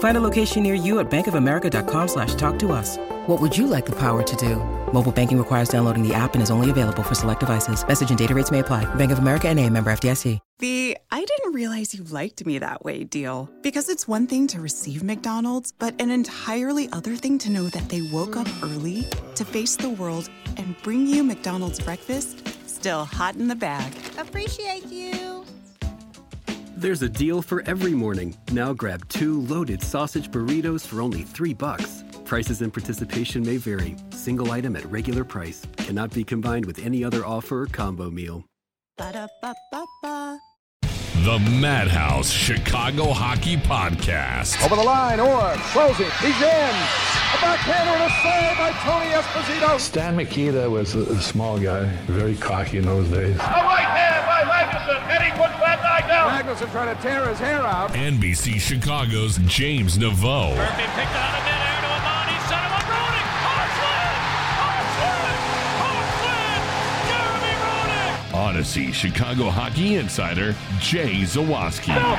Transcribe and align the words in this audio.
Find 0.00 0.16
a 0.16 0.20
location 0.20 0.62
near 0.62 0.74
you 0.74 0.98
at 0.98 1.10
bankofamerica.com 1.10 2.08
slash 2.08 2.34
talk 2.34 2.58
to 2.58 2.72
us. 2.72 2.98
What 3.26 3.40
would 3.40 3.56
you 3.56 3.66
like 3.66 3.86
the 3.86 3.96
power 3.96 4.22
to 4.22 4.36
do? 4.36 4.56
Mobile 4.92 5.12
banking 5.12 5.38
requires 5.38 5.68
downloading 5.68 6.06
the 6.06 6.12
app 6.12 6.34
and 6.34 6.42
is 6.42 6.50
only 6.50 6.68
available 6.68 7.02
for 7.02 7.14
select 7.14 7.40
devices. 7.40 7.86
Message 7.86 8.10
and 8.10 8.18
data 8.18 8.34
rates 8.34 8.50
may 8.50 8.58
apply. 8.58 8.92
Bank 8.96 9.12
of 9.12 9.18
America 9.18 9.48
and 9.48 9.58
a 9.58 9.68
member 9.70 9.90
FDIC. 9.90 10.38
The 10.58 10.98
I 11.10 11.24
didn't 11.24 11.52
realize 11.54 11.94
you 11.94 12.04
liked 12.04 12.44
me 12.44 12.58
that 12.58 12.84
way 12.84 13.04
deal. 13.04 13.50
Because 13.62 13.88
it's 13.88 14.06
one 14.06 14.26
thing 14.26 14.46
to 14.48 14.60
receive 14.60 15.02
McDonald's, 15.02 15.72
but 15.78 16.00
an 16.00 16.10
entirely 16.10 16.88
other 16.92 17.16
thing 17.16 17.38
to 17.38 17.50
know 17.50 17.64
that 17.64 17.88
they 17.88 18.02
woke 18.02 18.36
up 18.36 18.48
early 18.62 19.06
to 19.36 19.44
face 19.44 19.76
the 19.76 19.90
world 19.90 20.30
and 20.56 20.76
bring 20.82 21.06
you 21.06 21.22
McDonald's 21.22 21.80
breakfast 21.80 22.46
still 22.80 23.04
hot 23.04 23.34
in 23.34 23.48
the 23.48 23.54
bag. 23.54 23.92
Appreciate 24.16 24.86
you. 24.86 25.19
There's 26.80 27.02
a 27.02 27.10
deal 27.10 27.42
for 27.42 27.60
every 27.66 27.92
morning. 27.92 28.34
Now 28.52 28.72
grab 28.72 29.06
two 29.10 29.42
loaded 29.42 29.82
sausage 29.82 30.30
burritos 30.30 30.86
for 30.86 31.02
only 31.02 31.24
three 31.24 31.52
bucks. 31.52 32.04
Prices 32.24 32.62
and 32.62 32.72
participation 32.72 33.44
may 33.44 33.58
vary. 33.58 33.96
Single 34.12 34.50
item 34.50 34.74
at 34.76 34.86
regular 34.86 35.22
price 35.22 35.66
cannot 35.76 36.10
be 36.14 36.24
combined 36.24 36.64
with 36.64 36.78
any 36.78 37.04
other 37.04 37.22
offer 37.26 37.64
or 37.64 37.66
combo 37.66 38.10
meal. 38.10 38.46
Ba-da-ba-ba-ba. 38.96 40.38
The 41.22 41.38
Madhouse 41.60 42.30
Chicago 42.30 43.12
Hockey 43.12 43.58
Podcast. 43.58 44.64
Over 44.64 44.76
the 44.76 44.82
line, 44.82 45.20
or 45.20 45.52
closing. 45.74 46.08
He's 46.22 46.40
in. 46.40 46.74
A 47.30 47.38
backhander 47.44 47.92
and 47.92 48.04
a 48.04 48.14
save 48.24 48.56
by 48.56 48.72
Tony 48.80 49.10
Esposito. 49.12 49.78
Stan 49.78 50.16
Mikita 50.16 50.70
was 50.70 50.94
a, 50.94 51.00
a 51.00 51.20
small 51.20 51.58
guy, 51.60 51.84
very 52.06 52.36
cocky 52.36 52.78
in 52.78 52.86
those 52.86 53.06
days. 53.10 53.36
A 53.36 53.38
right 53.38 53.84
hand 53.84 54.24
by 54.24 54.42
Magnuson, 54.50 54.98
and 55.12 55.22
he 55.22 55.30
puts 55.32 55.52
that 55.59 55.59
guy 55.59 55.59
down. 56.20 56.44
Magnuson 56.44 56.70
trying 56.70 56.94
to 56.94 57.02
tear 57.02 57.26
his 57.28 57.38
hair 57.38 57.60
out. 57.60 57.92
NBC 57.92 58.60
Chicago's 58.60 59.38
James 59.46 59.98
Naveau. 59.98 60.54
Murphy 60.56 60.82
picked 60.94 61.16
out 61.16 61.38
of 61.38 61.44
midair 61.44 61.80
to 61.80 61.88
Amonte, 61.96 62.36
set 62.48 62.60
him 62.60 62.72
up, 62.72 62.84
Roenick. 62.90 63.28
Hartland! 63.46 64.20
Hartland! 64.60 65.40
Hartland! 65.80 66.62
Jeremy 67.08 67.54
Roenick! 67.64 68.34
Odyssey 68.34 68.92
Chicago 68.92 69.50
Hockey 69.50 69.96
Insider 69.96 70.54
Jay 70.80 71.22
Zawaski. 71.22 71.94
Belfort! 71.94 72.18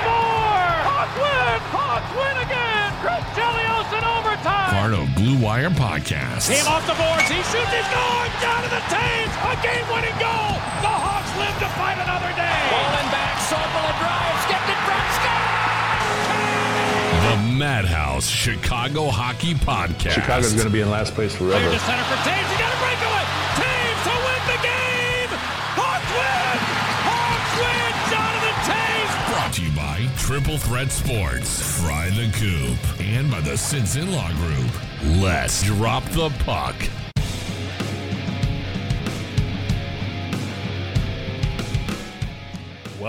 Hawks 0.82 1.16
win! 1.18 1.60
Hawks 1.70 2.12
win 2.18 2.38
again! 2.46 2.90
Chris 3.02 3.26
Chelios 3.38 3.90
in 3.98 4.04
overtime! 4.06 4.70
Part 4.74 4.94
of 4.94 5.06
Blue 5.16 5.38
Wire 5.38 5.70
Podcast. 5.70 6.50
Team 6.50 6.66
off 6.68 6.86
the 6.86 6.94
boards, 6.98 7.30
he 7.30 7.38
shoots, 7.50 7.70
he's 7.70 7.90
gone! 7.94 8.30
Down 8.42 8.62
to 8.66 8.70
the 8.70 8.82
Toews! 8.90 9.34
A 9.46 9.54
game-winning 9.62 10.18
goal! 10.18 10.58
The 10.82 10.90
Hawks 10.90 11.21
live 11.38 11.58
to 11.60 11.70
fight 11.78 11.98
another 11.98 12.32
day! 12.36 12.58
Falling 12.72 13.10
back, 13.12 13.38
Sorpel 13.48 13.90
drives, 14.00 14.44
gets 14.52 14.68
it 14.70 14.80
from 14.88 15.02
Scott! 15.20 15.50
The 17.28 17.38
Madhouse 17.54 18.28
Chicago 18.28 19.08
Hockey 19.10 19.54
Podcast. 19.54 20.12
Chicago's 20.12 20.54
going 20.54 20.66
to 20.68 20.74
be 20.74 20.82
in 20.82 20.90
last 20.90 21.14
place 21.14 21.36
Clear 21.36 21.52
forever. 21.52 21.72
to 21.72 21.80
center 21.80 22.04
for 22.04 22.16
Toews, 22.28 22.48
he 22.52 22.58
got 22.58 22.74
a 22.74 22.80
breakaway! 22.82 23.24
Toews 23.60 24.00
to 24.08 24.14
win 24.26 24.42
the 24.52 24.60
game! 24.66 25.32
Hawks 25.78 26.12
win! 26.18 26.58
Hawks 27.08 27.54
win! 27.62 27.92
Jonathan 28.12 28.58
Toews! 28.68 29.12
Brought 29.32 29.54
to 29.54 29.62
you 29.62 29.72
by 29.76 29.98
Triple 30.18 30.58
Threat 30.58 30.92
Sports, 30.92 31.80
Fry 31.82 32.10
the 32.10 32.30
Coop, 32.38 32.78
and 33.00 33.30
by 33.32 33.42
the 33.42 33.58
Simpson 33.58 34.12
Law 34.12 34.30
Group. 34.34 34.72
Let's 35.22 35.64
drop 35.64 36.04
the 36.12 36.30
puck. 36.46 36.76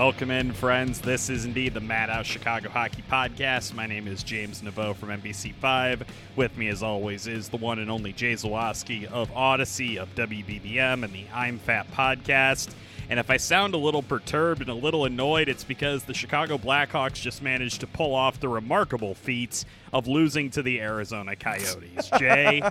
Welcome 0.03 0.31
in, 0.31 0.51
friends. 0.51 0.99
This 0.99 1.29
is 1.29 1.45
indeed 1.45 1.73
the 1.73 1.79
Madhouse 1.79 2.25
Chicago 2.25 2.67
Hockey 2.67 3.01
Podcast. 3.09 3.73
My 3.73 3.87
name 3.87 4.05
is 4.05 4.21
James 4.21 4.61
Naveau 4.61 4.93
from 4.93 5.07
NBC5. 5.07 6.05
With 6.35 6.57
me, 6.57 6.67
as 6.67 6.83
always, 6.83 7.25
is 7.25 7.47
the 7.47 7.55
one 7.55 7.79
and 7.79 7.89
only 7.89 8.11
Jay 8.11 8.33
Zawaski 8.33 9.05
of 9.05 9.31
Odyssey, 9.31 9.97
of 9.97 10.13
WBBM, 10.13 11.05
and 11.05 11.13
the 11.13 11.23
I'm 11.33 11.57
Fat 11.57 11.89
podcast. 11.93 12.71
And 13.09 13.17
if 13.17 13.29
I 13.29 13.37
sound 13.37 13.75
a 13.75 13.77
little 13.77 14.03
perturbed 14.03 14.59
and 14.59 14.69
a 14.69 14.73
little 14.73 15.05
annoyed, 15.05 15.47
it's 15.47 15.63
because 15.63 16.03
the 16.03 16.13
Chicago 16.13 16.57
Blackhawks 16.57 17.21
just 17.21 17.41
managed 17.41 17.79
to 17.79 17.87
pull 17.87 18.13
off 18.13 18.41
the 18.41 18.49
remarkable 18.49 19.15
feat 19.15 19.63
of 19.93 20.05
losing 20.05 20.49
to 20.49 20.61
the 20.61 20.81
Arizona 20.81 21.37
Coyotes. 21.37 22.09
Jay, 22.19 22.61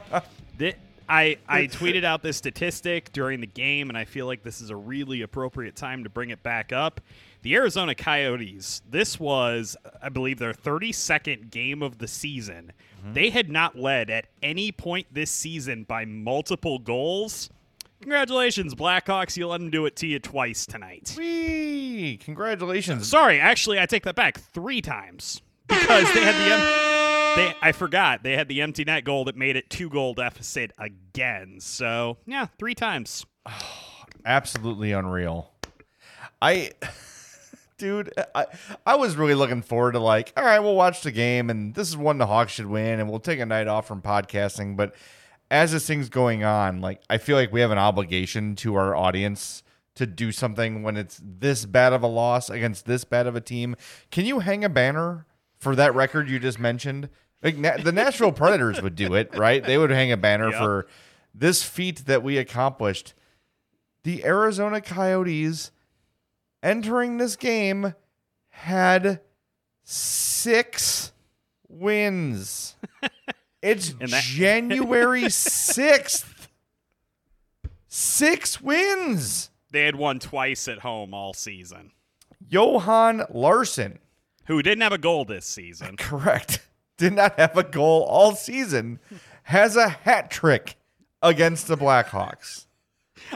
I, 1.09 1.37
I 1.49 1.63
tweeted 1.67 2.05
out 2.05 2.23
this 2.23 2.37
statistic 2.37 3.13
during 3.13 3.41
the 3.41 3.47
game, 3.47 3.89
and 3.89 3.99
I 3.99 4.05
feel 4.05 4.27
like 4.27 4.43
this 4.43 4.61
is 4.61 4.71
a 4.71 4.77
really 4.77 5.23
appropriate 5.23 5.77
time 5.77 6.05
to 6.05 6.11
bring 6.11 6.31
it 6.31 6.43
back 6.43 6.73
up. 6.73 7.01
The 7.43 7.55
Arizona 7.57 7.95
Coyotes, 7.95 8.83
this 8.89 9.19
was, 9.19 9.77
I 10.01 10.09
believe, 10.09 10.39
their 10.39 10.53
32nd 10.53 11.51
game 11.51 11.83
of 11.83 11.99
the 11.99 12.07
season. 12.07 12.73
Mm-hmm. 13.01 13.15
They 13.15 13.31
had 13.31 13.51
not 13.51 13.77
led 13.77 14.11
at 14.11 14.27
any 14.43 14.71
point 14.71 15.09
this 15.13 15.31
season 15.31 15.85
by 15.85 16.05
multiple 16.05 16.79
goals. 16.79 17.51
Congratulations, 18.01 18.75
Blackhawks. 18.75 19.37
You 19.37 19.47
let 19.49 19.59
them 19.59 19.71
do 19.71 19.87
it 19.87 19.97
to 19.97 20.07
you 20.07 20.19
twice 20.19 20.67
tonight. 20.67 21.15
Whee! 21.17 22.19
Congratulations. 22.23 23.09
Sorry, 23.09 23.39
actually, 23.41 23.79
I 23.79 23.87
take 23.87 24.03
that 24.05 24.17
back. 24.17 24.39
Three 24.39 24.83
times. 24.83 25.41
Because 25.69 26.13
they 26.13 26.23
had 26.23 26.35
the. 26.35 27.03
Em- 27.33 27.37
they, 27.37 27.55
I 27.61 27.73
forgot. 27.73 28.23
They 28.23 28.37
had 28.37 28.49
the 28.49 28.61
empty 28.61 28.85
net 28.85 29.05
goal 29.05 29.25
that 29.25 29.37
made 29.37 29.57
it 29.57 29.71
two 29.71 29.89
goal 29.89 30.15
deficit 30.15 30.73
again. 30.79 31.59
So, 31.61 32.19
yeah, 32.27 32.47
three 32.59 32.75
times. 32.75 33.27
Absolutely 34.25 34.93
unreal. 34.93 35.53
I, 36.41 36.73
dude, 37.79 38.13
I, 38.35 38.47
I 38.87 38.97
was 38.97 39.17
really 39.17 39.35
looking 39.35 39.63
forward 39.63 39.93
to 39.93 39.99
like, 39.99 40.33
all 40.37 40.45
right, 40.45 40.61
we'll 40.61 40.77
watch 40.77 41.03
the 41.03 41.13
game, 41.13 41.51
and 41.51 41.75
this 41.75 41.89
is 41.89 41.97
one 41.97 42.19
the 42.19 42.27
Hawks 42.27 42.53
should 42.53 42.67
win, 42.67 43.01
and 43.01 43.11
we'll 43.11 43.21
take 43.21 43.41
a 43.41 43.47
night 43.47 43.69
off 43.69 43.87
from 43.87 44.03
podcasting. 44.03 44.77
But 44.77 44.95
as 45.51 45.73
this 45.73 45.87
thing's 45.87 46.09
going 46.09 46.45
on, 46.45 46.81
like, 46.81 47.03
I 47.11 47.19
feel 47.19 47.37
like 47.37 47.53
we 47.53 47.61
have 47.61 47.71
an 47.71 47.79
obligation 47.79 48.57
to 48.57 48.75
our 48.77 48.95
audience 48.95 49.63
to 49.95 50.07
do 50.07 50.33
something 50.33 50.83
when 50.83 50.97
it's 50.97 51.21
this 51.23 51.67
bad 51.67 51.93
of 51.93 52.03
a 52.03 52.07
loss 52.07 52.49
against 52.49 52.87
this 52.87 53.05
bad 53.05 53.27
of 53.27 53.37
a 53.37 53.41
team. 53.41 53.77
Can 54.11 54.25
you 54.25 54.39
hang 54.39 54.65
a 54.65 54.69
banner 54.69 55.27
for 55.63 55.77
that 55.77 55.95
record 55.95 56.29
you 56.29 56.39
just 56.41 56.59
mentioned? 56.59 57.09
Like 57.43 57.57
na- 57.57 57.77
the 57.77 57.93
Nashville 57.93 58.33
Predators 58.43 58.83
would 58.83 58.97
do 58.97 59.15
it, 59.15 59.37
right? 59.37 59.63
They 59.65 59.79
would 59.79 59.91
hang 59.91 60.11
a 60.13 60.17
banner 60.17 60.51
Yep. 60.51 60.59
for 60.59 60.87
this 61.35 61.63
feat 61.63 62.07
that 62.07 62.23
we 62.23 62.37
accomplished. 62.37 63.15
The 64.03 64.25
Arizona 64.25 64.81
Coyotes 64.81 65.71
entering 66.63 67.19
this 67.19 67.37
game 67.37 67.95
had 68.49 69.21
six 69.85 71.13
wins. 71.69 72.75
It's 73.63 73.91
that- 73.93 74.11
January 74.25 75.23
6th. 75.23 76.49
Six 77.87 78.61
wins. 78.61 79.51
They 79.71 79.85
had 79.85 79.95
won 79.95 80.19
twice 80.19 80.67
at 80.67 80.81
home 80.81 81.15
all 81.15 81.33
season. 81.33 81.93
Johan 82.49 83.23
Larsson, 83.31 84.01
Who 84.47 84.63
didn't 84.63 84.83
have 84.83 84.93
a 84.93 84.99
goal 84.99 85.25
this 85.25 85.47
season. 85.47 85.97
correct, 85.99 86.67
did 86.99 87.13
not 87.15 87.39
have 87.39 87.57
a 87.57 87.63
goal 87.63 88.03
all 88.03 88.35
season, 88.35 88.99
has 89.45 89.77
a 89.77 89.89
hat 89.89 90.31
trick 90.31 90.77
against 91.23 91.69
the 91.69 91.77
Blackhawks. 91.77 92.67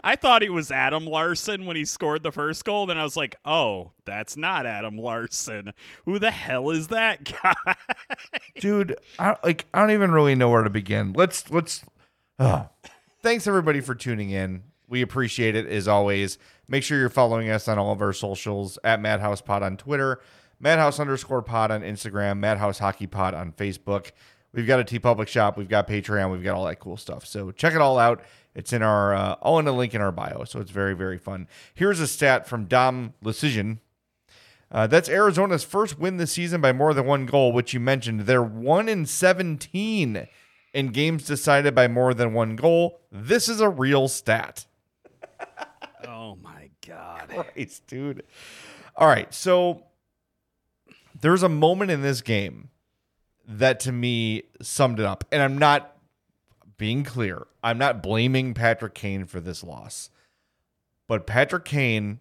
I 0.03 0.17
thought 0.17 0.43
it 0.43 0.53
was 0.53 0.73
Adam 0.73 1.07
Larsson 1.07 1.65
when 1.65 1.77
he 1.77 1.85
scored 1.85 2.25
the 2.25 2.33
first 2.33 2.65
goal. 2.65 2.87
Then 2.87 2.99
I 2.99 3.05
was 3.05 3.17
like, 3.17 3.37
oh, 3.45 3.93
that's 4.05 4.37
not 4.37 4.67
Adam 4.67 4.99
Larsson. 4.99 5.73
Who 6.07 6.19
the 6.19 6.33
hell 6.33 6.71
is 6.71 6.89
that 6.89 7.23
guy? 7.25 7.77
dude 8.61 8.97
I, 9.19 9.37
like 9.45 9.67
i 9.75 9.81
don't 9.81 9.91
even 9.91 10.11
really 10.11 10.35
know 10.35 10.49
where 10.49 10.63
to 10.63 10.71
begin 10.71 11.13
let's 11.13 11.51
let's 11.51 11.85
thanks 13.23 13.47
everybody 13.47 13.81
for 13.81 13.95
tuning 13.95 14.31
in 14.31 14.63
We 14.89 15.03
appreciate 15.03 15.55
it 15.57 15.67
as 15.67 15.89
always. 15.89 16.39
Make 16.69 16.83
sure 16.83 16.99
you're 16.99 17.09
following 17.09 17.51
us 17.51 17.69
on 17.69 17.79
all 17.79 17.93
of 17.93 18.01
our 18.01 18.13
socials 18.13 18.79
at 18.85 19.01
Madhouse 19.01 19.41
Pod 19.41 19.63
on 19.63 19.77
Twitter, 19.77 20.21
Madhouse 20.59 20.99
underscore 20.99 21.43
pod 21.43 21.71
on 21.71 21.83
Instagram, 21.83 22.39
Madhouse 22.39 22.79
Hockey 22.79 23.07
Pod 23.07 23.35
on 23.35 23.53
Facebook. 23.53 24.13
We've 24.53 24.67
got 24.67 24.81
a 24.81 24.85
TeePublic 24.85 25.29
shop, 25.29 25.59
we've 25.59 25.69
got 25.69 25.87
Patreon, 25.87 26.33
we've 26.33 26.43
got 26.43 26.57
all 26.57 26.65
that 26.65 26.79
cool 26.79 26.97
stuff. 26.97 27.27
So 27.27 27.51
check 27.51 27.75
it 27.75 27.81
all 27.81 27.99
out. 27.99 28.23
It's 28.55 28.73
in 28.73 28.83
our 28.83 29.15
uh, 29.15 29.35
all 29.43 29.59
in 29.59 29.69
a 29.69 29.73
link 29.73 29.95
in 29.95 30.01
our 30.01 30.13
bio, 30.13 30.45
so 30.45 30.61
it's 30.61 30.71
very 30.71 30.95
very 30.95 31.19
fun. 31.19 31.47
Here's 31.75 32.01
a 32.01 32.07
stat 32.07 32.49
from 32.49 32.65
Dom 32.65 33.13
Luszczyszyn. 33.23 33.79
Uh, 34.71 34.87
that's 34.87 35.11
Arizona's 35.11 35.63
first 35.63 35.99
win 35.99 36.17
this 36.17 36.33
season 36.33 36.61
by 36.63 36.73
more 36.73 36.95
than 36.95 37.05
one 37.05 37.27
goal, 37.27 37.53
which 37.53 37.75
you 37.75 37.81
mentioned. 37.81 38.23
They're 38.23 38.43
one 38.43 38.89
in 38.89 39.05
seventeen 39.05 40.27
in 40.73 40.89
games 40.89 41.25
decided 41.27 41.75
by 41.75 41.87
more 41.87 42.15
than 42.15 42.33
one 42.33 42.57
goal. 42.57 43.01
This 43.13 43.49
is 43.49 43.61
a 43.61 43.69
real 43.69 44.09
stat. 44.09 44.65
oh 46.09 46.37
my 46.43 46.71
god, 46.87 47.29
Christ, 47.29 47.87
dude! 47.87 48.23
All 48.97 49.07
right, 49.07 49.33
so 49.35 49.86
there's 51.27 51.43
a 51.43 51.49
moment 51.49 51.91
in 51.91 52.03
this 52.03 52.23
game 52.23 52.69
that 53.49 53.81
to 53.81 53.91
me 53.91 54.45
summed 54.63 55.01
it 55.01 55.05
up, 55.05 55.25
and 55.33 55.43
I'm 55.43 55.59
not 55.59 55.97
being 56.77 57.03
clear, 57.03 57.49
I'm 57.65 57.79
not 57.79 58.01
blaming 58.01 58.55
Patrick 58.55 58.95
Kane 58.95 59.25
for 59.25 59.41
this 59.41 59.65
loss. 59.65 60.09
But 61.09 61.27
Patrick 61.27 61.65
Kane 61.65 62.21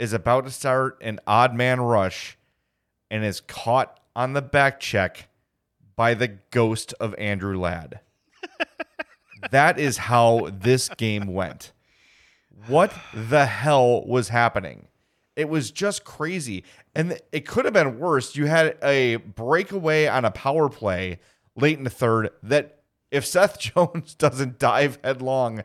is 0.00 0.12
about 0.12 0.46
to 0.46 0.50
start 0.50 0.98
an 1.00 1.20
odd 1.28 1.54
man 1.54 1.80
rush 1.80 2.38
and 3.08 3.24
is 3.24 3.40
caught 3.40 4.00
on 4.16 4.32
the 4.32 4.42
back 4.42 4.80
check 4.80 5.28
by 5.94 6.14
the 6.14 6.38
ghost 6.50 6.92
of 6.98 7.14
Andrew 7.18 7.56
Ladd. 7.56 8.00
that 9.52 9.78
is 9.78 9.96
how 9.96 10.50
this 10.52 10.88
game 10.88 11.28
went. 11.32 11.70
What 12.66 12.92
the 13.14 13.46
hell 13.46 14.04
was 14.04 14.30
happening? 14.30 14.88
It 15.40 15.48
was 15.48 15.70
just 15.70 16.04
crazy. 16.04 16.64
And 16.94 17.18
it 17.32 17.46
could 17.46 17.64
have 17.64 17.72
been 17.72 17.98
worse. 17.98 18.36
You 18.36 18.44
had 18.46 18.76
a 18.82 19.16
breakaway 19.16 20.06
on 20.06 20.26
a 20.26 20.30
power 20.30 20.68
play 20.68 21.18
late 21.56 21.78
in 21.78 21.84
the 21.84 21.90
third 21.90 22.28
that 22.42 22.82
if 23.10 23.24
Seth 23.26 23.58
Jones 23.58 24.14
doesn't 24.14 24.58
dive 24.58 24.98
headlong 25.02 25.64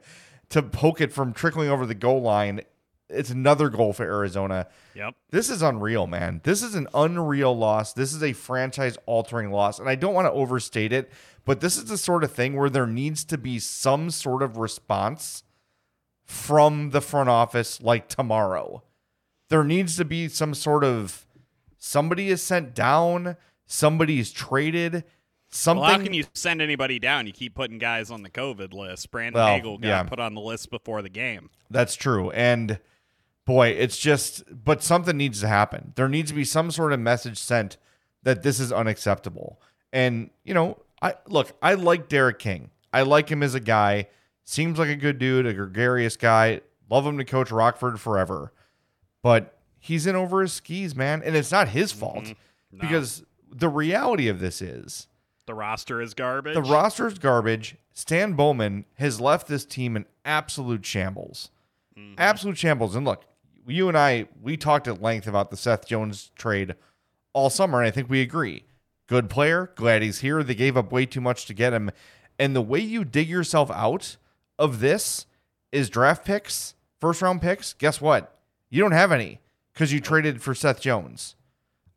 to 0.49 0.63
poke 0.63 1.01
it 1.01 1.11
from 1.11 1.33
trickling 1.33 1.69
over 1.69 1.85
the 1.85 1.93
goal 1.93 2.21
line, 2.21 2.61
it's 3.09 3.29
another 3.29 3.69
goal 3.69 3.91
for 3.91 4.03
Arizona. 4.03 4.67
Yep. 4.95 5.15
This 5.29 5.49
is 5.49 5.61
unreal, 5.61 6.07
man. 6.07 6.39
This 6.43 6.63
is 6.63 6.73
an 6.73 6.87
unreal 6.93 7.55
loss. 7.55 7.91
This 7.91 8.13
is 8.13 8.23
a 8.23 8.31
franchise 8.31 8.97
altering 9.05 9.51
loss. 9.51 9.77
And 9.77 9.89
I 9.89 9.95
don't 9.95 10.13
want 10.13 10.25
to 10.25 10.31
overstate 10.31 10.93
it, 10.93 11.11
but 11.43 11.59
this 11.59 11.75
is 11.75 11.85
the 11.85 11.97
sort 11.97 12.23
of 12.23 12.31
thing 12.31 12.55
where 12.55 12.69
there 12.69 12.87
needs 12.87 13.25
to 13.25 13.37
be 13.37 13.59
some 13.59 14.09
sort 14.09 14.41
of 14.41 14.55
response 14.55 15.43
from 16.23 16.91
the 16.91 17.01
front 17.01 17.29
office 17.29 17.81
like 17.81 18.07
tomorrow. 18.07 18.81
There 19.49 19.63
needs 19.63 19.95
to 19.97 20.05
be 20.05 20.27
some 20.27 20.53
sort 20.53 20.83
of 20.83 21.25
somebody 21.77 22.29
is 22.29 22.41
sent 22.41 22.73
down, 22.73 23.37
somebody 23.65 24.19
is 24.19 24.31
traded 24.31 25.03
something. 25.55 25.81
Well, 25.81 25.91
how 25.91 26.03
can 26.03 26.13
you 26.13 26.25
send 26.33 26.61
anybody 26.61 26.99
down? 26.99 27.27
You 27.27 27.33
keep 27.33 27.55
putting 27.55 27.77
guys 27.77 28.11
on 28.11 28.23
the 28.23 28.29
COVID 28.29 28.73
list. 28.73 29.09
Brandon 29.11 29.41
well, 29.41 29.55
Hagel 29.55 29.77
got 29.77 29.87
yeah. 29.87 30.03
put 30.03 30.19
on 30.19 30.33
the 30.33 30.41
list 30.41 30.69
before 30.69 31.01
the 31.01 31.09
game. 31.09 31.49
That's 31.69 31.95
true. 31.95 32.31
And 32.31 32.79
boy, 33.45 33.69
it's 33.69 33.97
just, 33.97 34.43
but 34.51 34.83
something 34.83 35.17
needs 35.17 35.41
to 35.41 35.47
happen. 35.47 35.93
There 35.95 36.09
needs 36.09 36.31
to 36.31 36.35
be 36.35 36.45
some 36.45 36.71
sort 36.71 36.93
of 36.93 36.99
message 36.99 37.37
sent 37.37 37.77
that 38.23 38.43
this 38.43 38.59
is 38.59 38.71
unacceptable. 38.71 39.61
And, 39.93 40.29
you 40.43 40.53
know, 40.53 40.79
I 41.01 41.15
look, 41.27 41.53
I 41.61 41.75
like 41.75 42.09
Derek 42.09 42.39
King. 42.39 42.71
I 42.91 43.03
like 43.03 43.29
him 43.29 43.43
as 43.43 43.55
a 43.55 43.59
guy. 43.59 44.07
Seems 44.43 44.77
like 44.77 44.89
a 44.89 44.95
good 44.95 45.19
dude, 45.19 45.45
a 45.45 45.53
gregarious 45.53 46.17
guy. 46.17 46.61
Love 46.89 47.05
him 47.05 47.17
to 47.17 47.25
coach 47.25 47.51
Rockford 47.51 47.99
forever. 47.99 48.51
But 49.25 49.57
he's 49.79 50.05
in 50.05 50.15
over 50.15 50.43
his 50.43 50.53
skis, 50.53 50.95
man. 50.95 51.23
And 51.23 51.35
it's 51.35 51.51
not 51.51 51.69
his 51.69 51.91
fault 51.91 52.25
mm-hmm. 52.25 52.77
no. 52.77 52.81
because 52.81 53.23
the 53.51 53.69
reality 53.69 54.27
of 54.27 54.39
this 54.39 54.61
is 54.61 55.07
the 55.47 55.55
roster 55.55 55.99
is 55.99 56.13
garbage. 56.13 56.53
The 56.53 56.61
roster 56.61 57.07
is 57.07 57.17
garbage. 57.17 57.75
Stan 57.91 58.33
Bowman 58.33 58.85
has 58.99 59.19
left 59.19 59.47
this 59.47 59.65
team 59.65 59.95
in 59.95 60.05
absolute 60.25 60.85
shambles. 60.85 61.49
Mm-hmm. 61.97 62.13
Absolute 62.19 62.59
shambles. 62.59 62.95
And 62.95 63.03
look, 63.03 63.25
you 63.65 63.87
and 63.87 63.97
I, 63.97 64.27
we 64.43 64.57
talked 64.57 64.87
at 64.87 65.01
length 65.01 65.25
about 65.25 65.49
the 65.49 65.57
Seth 65.57 65.87
Jones 65.87 66.29
trade 66.35 66.75
all 67.33 67.49
summer, 67.49 67.79
and 67.79 67.87
I 67.87 67.91
think 67.91 68.11
we 68.11 68.21
agree. 68.21 68.65
Good 69.07 69.27
player. 69.27 69.71
Glad 69.73 70.03
he's 70.03 70.19
here. 70.19 70.43
They 70.43 70.53
gave 70.53 70.77
up 70.77 70.91
way 70.91 71.07
too 71.07 71.21
much 71.21 71.47
to 71.47 71.55
get 71.55 71.73
him. 71.73 71.89
And 72.37 72.55
the 72.55 72.61
way 72.61 72.79
you 72.79 73.03
dig 73.03 73.27
yourself 73.27 73.71
out 73.71 74.17
of 74.59 74.81
this 74.81 75.25
is 75.71 75.89
draft 75.89 76.25
picks, 76.25 76.75
first 77.01 77.23
round 77.23 77.41
picks. 77.41 77.73
Guess 77.73 77.99
what? 77.99 78.34
You 78.75 78.81
don't 78.81 78.91
have 78.91 79.13
any 79.13 79.39
because 79.73 79.93
you 79.93 80.01
traded 80.01 80.41
for 80.41 80.53
Seth 80.53 80.81
Jones. 80.81 81.35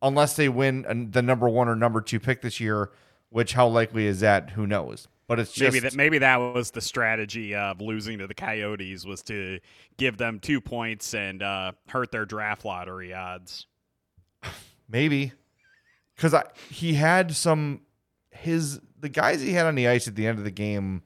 Unless 0.00 0.36
they 0.36 0.48
win 0.48 1.08
the 1.10 1.22
number 1.22 1.48
one 1.48 1.66
or 1.66 1.74
number 1.74 2.00
two 2.00 2.20
pick 2.20 2.40
this 2.40 2.60
year, 2.60 2.92
which 3.30 3.54
how 3.54 3.66
likely 3.66 4.06
is 4.06 4.20
that? 4.20 4.50
Who 4.50 4.64
knows? 4.64 5.08
But 5.26 5.40
it's 5.40 5.50
just 5.50 5.74
maybe 5.74 5.80
that 5.80 5.96
maybe 5.96 6.18
that 6.18 6.36
was 6.36 6.70
the 6.70 6.80
strategy 6.80 7.52
of 7.52 7.80
losing 7.80 8.18
to 8.18 8.28
the 8.28 8.34
Coyotes 8.34 9.04
was 9.04 9.24
to 9.24 9.58
give 9.96 10.18
them 10.18 10.38
two 10.38 10.60
points 10.60 11.14
and 11.14 11.42
uh, 11.42 11.72
hurt 11.88 12.12
their 12.12 12.24
draft 12.24 12.64
lottery 12.64 13.12
odds. 13.12 13.66
Maybe 14.88 15.32
because 16.14 16.32
he 16.70 16.94
had 16.94 17.34
some 17.34 17.80
his 18.30 18.80
the 19.00 19.08
guys 19.08 19.40
he 19.40 19.52
had 19.52 19.66
on 19.66 19.74
the 19.74 19.88
ice 19.88 20.06
at 20.06 20.14
the 20.14 20.28
end 20.28 20.38
of 20.38 20.44
the 20.44 20.52
game 20.52 21.02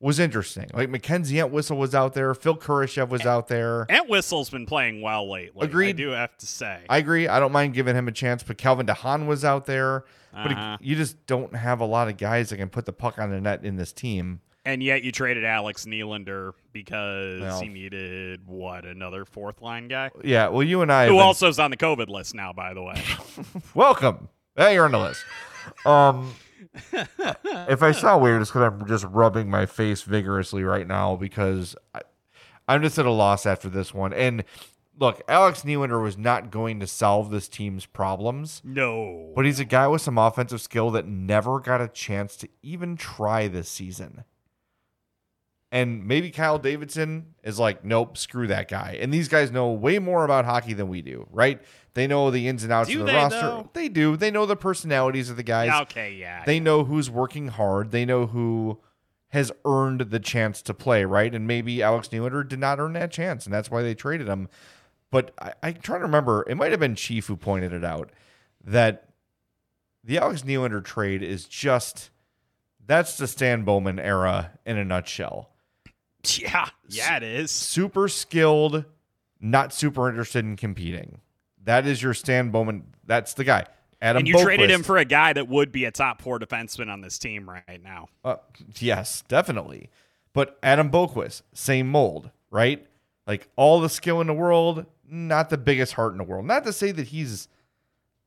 was 0.00 0.18
interesting. 0.18 0.68
Like 0.72 0.88
Mackenzie 0.88 1.38
Entwistle 1.38 1.76
was 1.76 1.94
out 1.94 2.14
there, 2.14 2.34
Phil 2.34 2.56
Kurashev 2.56 3.10
was 3.10 3.26
out 3.26 3.48
there. 3.48 3.86
Entwistle's 3.90 4.50
been 4.50 4.66
playing 4.66 5.02
well 5.02 5.30
lately. 5.30 5.66
Agreed. 5.66 5.90
I 5.90 5.92
do 5.92 6.08
have 6.10 6.36
to 6.38 6.46
say. 6.46 6.80
I 6.88 6.98
agree. 6.98 7.28
I 7.28 7.38
don't 7.38 7.52
mind 7.52 7.74
giving 7.74 7.94
him 7.94 8.08
a 8.08 8.12
chance, 8.12 8.42
but 8.42 8.58
Calvin 8.58 8.86
de 8.86 8.94
Haan 8.94 9.26
was 9.26 9.44
out 9.44 9.66
there. 9.66 10.04
But 10.32 10.52
uh-huh. 10.52 10.78
you 10.80 10.96
just 10.96 11.26
don't 11.26 11.54
have 11.54 11.80
a 11.80 11.84
lot 11.84 12.08
of 12.08 12.16
guys 12.16 12.50
that 12.50 12.56
can 12.56 12.68
put 12.68 12.86
the 12.86 12.92
puck 12.92 13.18
on 13.18 13.30
the 13.30 13.40
net 13.40 13.64
in 13.64 13.76
this 13.76 13.92
team. 13.92 14.40
And 14.64 14.82
yet 14.82 15.02
you 15.02 15.10
traded 15.10 15.44
Alex 15.44 15.86
Nylander 15.86 16.52
because 16.72 17.40
well, 17.40 17.60
he 17.60 17.68
needed 17.68 18.46
what 18.46 18.84
another 18.84 19.24
fourth 19.24 19.60
line 19.62 19.88
guy. 19.88 20.10
Yeah, 20.22 20.48
well, 20.48 20.62
you 20.62 20.82
and 20.82 20.92
I, 20.92 21.08
who 21.08 21.18
also 21.18 21.48
is 21.48 21.58
on 21.58 21.70
the 21.70 21.76
COVID 21.76 22.08
list 22.08 22.34
now, 22.34 22.52
by 22.52 22.74
the 22.74 22.82
way. 22.82 23.02
Welcome. 23.74 24.28
Hey, 24.56 24.74
you're 24.74 24.84
on 24.84 24.92
the 24.92 24.98
list. 24.98 25.24
Um, 25.84 26.34
if 26.92 27.82
I 27.82 27.92
sound 27.92 28.22
weird, 28.22 28.42
it's 28.42 28.50
because 28.50 28.62
I'm 28.62 28.86
just 28.86 29.04
rubbing 29.04 29.50
my 29.50 29.66
face 29.66 30.02
vigorously 30.02 30.64
right 30.64 30.86
now 30.86 31.16
because 31.16 31.76
I, 31.94 32.00
I'm 32.68 32.82
just 32.82 32.98
at 32.98 33.06
a 33.06 33.10
loss 33.10 33.46
after 33.46 33.68
this 33.68 33.92
one. 33.92 34.12
And 34.12 34.44
look, 34.98 35.22
Alex 35.28 35.62
Nylander 35.62 36.02
was 36.02 36.16
not 36.16 36.50
going 36.50 36.80
to 36.80 36.86
solve 36.86 37.30
this 37.30 37.48
team's 37.48 37.86
problems. 37.86 38.62
No. 38.64 39.32
But 39.34 39.46
he's 39.46 39.60
a 39.60 39.64
guy 39.64 39.88
with 39.88 40.02
some 40.02 40.18
offensive 40.18 40.60
skill 40.60 40.90
that 40.92 41.06
never 41.06 41.58
got 41.58 41.80
a 41.80 41.88
chance 41.88 42.36
to 42.36 42.48
even 42.62 42.96
try 42.96 43.48
this 43.48 43.68
season. 43.68 44.24
And 45.72 46.04
maybe 46.06 46.30
Kyle 46.30 46.58
Davidson 46.58 47.34
is 47.44 47.58
like, 47.58 47.84
nope, 47.84 48.18
screw 48.18 48.48
that 48.48 48.68
guy. 48.68 48.98
And 49.00 49.14
these 49.14 49.28
guys 49.28 49.52
know 49.52 49.70
way 49.70 50.00
more 50.00 50.24
about 50.24 50.44
hockey 50.44 50.72
than 50.72 50.88
we 50.88 51.00
do, 51.00 51.28
right? 51.30 51.60
They 51.94 52.08
know 52.08 52.30
the 52.30 52.48
ins 52.48 52.64
and 52.64 52.72
outs 52.72 52.90
do 52.90 53.00
of 53.00 53.06
the 53.06 53.12
roster. 53.12 53.40
Though? 53.40 53.70
They 53.72 53.88
do. 53.88 54.16
They 54.16 54.32
know 54.32 54.46
the 54.46 54.56
personalities 54.56 55.30
of 55.30 55.36
the 55.36 55.44
guys. 55.44 55.70
Okay, 55.82 56.14
yeah. 56.14 56.44
They 56.44 56.58
know 56.58 56.84
who's 56.84 57.08
working 57.08 57.48
hard. 57.48 57.92
They 57.92 58.04
know 58.04 58.26
who 58.26 58.80
has 59.28 59.52
earned 59.64 60.00
the 60.10 60.18
chance 60.18 60.60
to 60.62 60.74
play, 60.74 61.04
right? 61.04 61.32
And 61.32 61.46
maybe 61.46 61.82
Alex 61.84 62.08
Nylander 62.08 62.48
did 62.48 62.58
not 62.58 62.80
earn 62.80 62.94
that 62.94 63.12
chance, 63.12 63.44
and 63.44 63.54
that's 63.54 63.70
why 63.70 63.82
they 63.82 63.94
traded 63.94 64.26
him. 64.26 64.48
But 65.12 65.32
I, 65.40 65.52
I 65.62 65.72
try 65.72 65.98
to 65.98 66.04
remember, 66.04 66.44
it 66.48 66.56
might 66.56 66.72
have 66.72 66.80
been 66.80 66.96
Chief 66.96 67.28
who 67.28 67.36
pointed 67.36 67.72
it 67.72 67.84
out 67.84 68.10
that 68.64 69.08
the 70.02 70.18
Alex 70.18 70.42
Nylander 70.42 70.82
trade 70.82 71.22
is 71.22 71.44
just 71.44 72.10
that's 72.84 73.16
the 73.16 73.28
Stan 73.28 73.62
Bowman 73.62 74.00
era 74.00 74.52
in 74.66 74.76
a 74.76 74.84
nutshell. 74.84 75.49
Yeah, 76.38 76.68
yeah, 76.88 77.16
it 77.16 77.22
is. 77.22 77.50
Super 77.50 78.08
skilled, 78.08 78.84
not 79.40 79.72
super 79.72 80.08
interested 80.08 80.44
in 80.44 80.56
competing. 80.56 81.20
That 81.64 81.86
is 81.86 82.02
your 82.02 82.14
Stan 82.14 82.50
Bowman. 82.50 82.84
That's 83.06 83.34
the 83.34 83.44
guy. 83.44 83.64
Adam 84.02 84.20
and 84.20 84.28
you 84.28 84.34
Boqvist. 84.34 84.42
traded 84.42 84.70
him 84.70 84.82
for 84.82 84.96
a 84.96 85.04
guy 85.04 85.32
that 85.32 85.48
would 85.48 85.72
be 85.72 85.84
a 85.84 85.90
top 85.90 86.22
four 86.22 86.38
defenseman 86.38 86.90
on 86.90 87.00
this 87.00 87.18
team 87.18 87.48
right 87.48 87.82
now. 87.82 88.08
Uh, 88.24 88.36
yes, 88.78 89.22
definitely. 89.28 89.90
But 90.32 90.58
Adam 90.62 90.90
Boqvist, 90.90 91.42
same 91.52 91.88
mold, 91.90 92.30
right? 92.50 92.86
Like 93.26 93.48
all 93.56 93.80
the 93.80 93.88
skill 93.88 94.20
in 94.20 94.26
the 94.26 94.34
world, 94.34 94.86
not 95.08 95.50
the 95.50 95.58
biggest 95.58 95.94
heart 95.94 96.12
in 96.12 96.18
the 96.18 96.24
world. 96.24 96.46
Not 96.46 96.64
to 96.64 96.72
say 96.72 96.92
that 96.92 97.08
he's, 97.08 97.48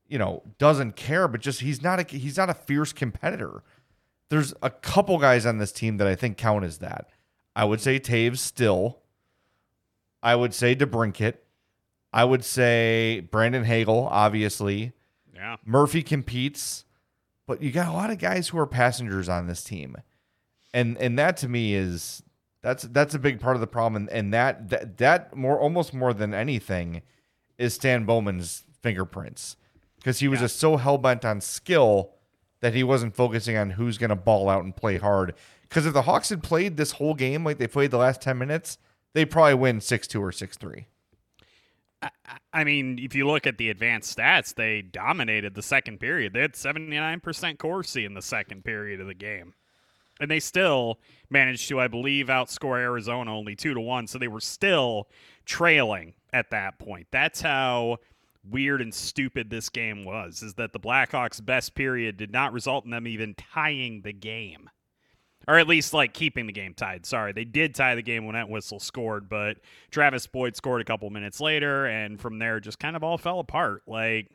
you 0.06 0.18
know, 0.18 0.42
doesn't 0.58 0.96
care, 0.96 1.26
but 1.28 1.40
just 1.40 1.60
he's 1.60 1.82
not 1.82 1.98
a 2.00 2.16
he's 2.16 2.36
not 2.36 2.50
a 2.50 2.54
fierce 2.54 2.92
competitor. 2.92 3.62
There's 4.30 4.54
a 4.62 4.70
couple 4.70 5.18
guys 5.18 5.44
on 5.44 5.58
this 5.58 5.72
team 5.72 5.96
that 5.98 6.06
I 6.06 6.14
think 6.14 6.36
count 6.36 6.64
as 6.64 6.78
that. 6.78 7.08
I 7.56 7.64
would 7.64 7.80
say 7.80 8.00
Toews 8.00 8.38
still. 8.38 8.98
I 10.22 10.34
would 10.34 10.54
say 10.54 10.74
DeBrincat. 10.74 11.34
I 12.12 12.24
would 12.24 12.44
say 12.44 13.20
Brandon 13.30 13.64
Hagel, 13.64 14.08
obviously. 14.10 14.92
Yeah. 15.34 15.56
Murphy 15.64 16.02
competes, 16.02 16.84
but 17.46 17.60
you 17.62 17.70
got 17.72 17.88
a 17.88 17.92
lot 17.92 18.10
of 18.10 18.18
guys 18.18 18.48
who 18.48 18.58
are 18.58 18.66
passengers 18.66 19.28
on 19.28 19.46
this 19.46 19.62
team. 19.64 19.96
And 20.72 20.96
and 20.98 21.18
that 21.18 21.36
to 21.38 21.48
me 21.48 21.74
is 21.74 22.22
That's 22.62 22.84
that's 22.84 23.14
a 23.14 23.18
big 23.18 23.40
part 23.40 23.56
of 23.56 23.60
the 23.60 23.66
problem, 23.66 24.02
and, 24.02 24.10
and 24.10 24.32
that, 24.32 24.70
that 24.70 24.96
that 24.98 25.36
more 25.36 25.58
almost 25.58 25.92
more 25.92 26.14
than 26.14 26.32
anything 26.32 27.02
is 27.58 27.74
Stan 27.74 28.04
Bowman's 28.04 28.64
fingerprints 28.82 29.56
because 29.96 30.18
he 30.20 30.28
was 30.28 30.38
Yeah. 30.40 30.44
just 30.46 30.58
so 30.58 30.76
hell 30.78 30.98
bent 30.98 31.24
on 31.24 31.40
skill 31.40 32.13
that 32.64 32.72
he 32.72 32.82
wasn't 32.82 33.14
focusing 33.14 33.58
on 33.58 33.68
who's 33.68 33.98
going 33.98 34.08
to 34.08 34.16
ball 34.16 34.48
out 34.48 34.64
and 34.64 34.74
play 34.74 34.96
hard. 34.96 35.34
Because 35.68 35.84
if 35.84 35.92
the 35.92 36.00
Hawks 36.00 36.30
had 36.30 36.42
played 36.42 36.78
this 36.78 36.92
whole 36.92 37.12
game 37.12 37.44
like 37.44 37.58
they 37.58 37.66
played 37.66 37.90
the 37.90 37.98
last 37.98 38.22
ten 38.22 38.38
minutes, 38.38 38.78
they 39.12 39.26
probably 39.26 39.52
win 39.52 39.82
six 39.82 40.06
two 40.06 40.24
or 40.24 40.32
six 40.32 40.56
three. 40.56 40.86
I 42.54 42.64
mean, 42.64 42.98
if 42.98 43.14
you 43.14 43.26
look 43.26 43.46
at 43.46 43.58
the 43.58 43.68
advanced 43.68 44.16
stats, 44.16 44.54
they 44.54 44.80
dominated 44.80 45.54
the 45.54 45.62
second 45.62 46.00
period. 46.00 46.32
They 46.32 46.40
had 46.40 46.54
79% 46.54 47.58
Corsi 47.58 48.06
in 48.06 48.14
the 48.14 48.22
second 48.22 48.64
period 48.64 48.98
of 49.00 49.08
the 49.08 49.14
game. 49.14 49.52
And 50.18 50.30
they 50.30 50.40
still 50.40 51.00
managed 51.28 51.68
to, 51.68 51.80
I 51.80 51.88
believe, 51.88 52.26
outscore 52.26 52.78
Arizona 52.78 53.36
only 53.36 53.56
two 53.56 53.74
to 53.74 53.80
one. 53.80 54.06
So 54.06 54.18
they 54.18 54.28
were 54.28 54.40
still 54.40 55.08
trailing 55.44 56.14
at 56.32 56.50
that 56.50 56.78
point. 56.78 57.08
That's 57.10 57.40
how 57.40 57.98
weird 58.48 58.80
and 58.80 58.94
stupid 58.94 59.50
this 59.50 59.68
game 59.68 60.04
was, 60.04 60.42
is 60.42 60.54
that 60.54 60.72
the 60.72 60.80
Blackhawks' 60.80 61.44
best 61.44 61.74
period 61.74 62.16
did 62.16 62.32
not 62.32 62.52
result 62.52 62.84
in 62.84 62.90
them 62.90 63.06
even 63.06 63.34
tying 63.34 64.02
the 64.02 64.12
game 64.12 64.70
or 65.46 65.58
at 65.58 65.68
least 65.68 65.92
like 65.92 66.14
keeping 66.14 66.46
the 66.46 66.52
game 66.52 66.74
tied. 66.74 67.04
Sorry, 67.06 67.32
they 67.32 67.44
did 67.44 67.74
tie 67.74 67.94
the 67.94 68.02
game 68.02 68.24
when 68.24 68.34
that 68.34 68.48
whistle 68.48 68.80
scored, 68.80 69.28
but 69.28 69.58
Travis 69.90 70.26
Boyd 70.26 70.56
scored 70.56 70.80
a 70.80 70.84
couple 70.84 71.08
minutes 71.10 71.40
later, 71.40 71.86
and 71.86 72.20
from 72.20 72.38
there 72.38 72.60
just 72.60 72.78
kind 72.78 72.96
of 72.96 73.04
all 73.04 73.18
fell 73.18 73.40
apart. 73.40 73.82
Like 73.86 74.30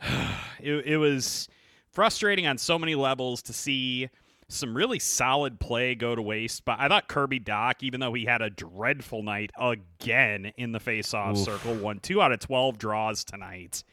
it, 0.60 0.86
it 0.86 0.96
was 0.96 1.48
frustrating 1.90 2.46
on 2.46 2.58
so 2.58 2.78
many 2.78 2.94
levels 2.94 3.42
to 3.42 3.52
see 3.52 4.08
some 4.48 4.76
really 4.76 4.98
solid 4.98 5.58
play 5.60 5.94
go 5.94 6.14
to 6.14 6.22
waste. 6.22 6.64
But 6.64 6.78
I 6.80 6.88
thought 6.88 7.08
Kirby 7.08 7.40
Dach, 7.40 7.82
even 7.82 8.00
though 8.00 8.14
he 8.14 8.24
had 8.24 8.42
a 8.42 8.50
dreadful 8.50 9.22
night 9.22 9.50
again 9.58 10.52
in 10.56 10.72
the 10.72 10.80
face-off 10.80 11.36
Oof. 11.36 11.44
circle, 11.44 11.74
won 11.74 11.98
two 12.00 12.20
out 12.20 12.32
of 12.32 12.40
twelve 12.40 12.78
draws 12.78 13.24
tonight. 13.24 13.84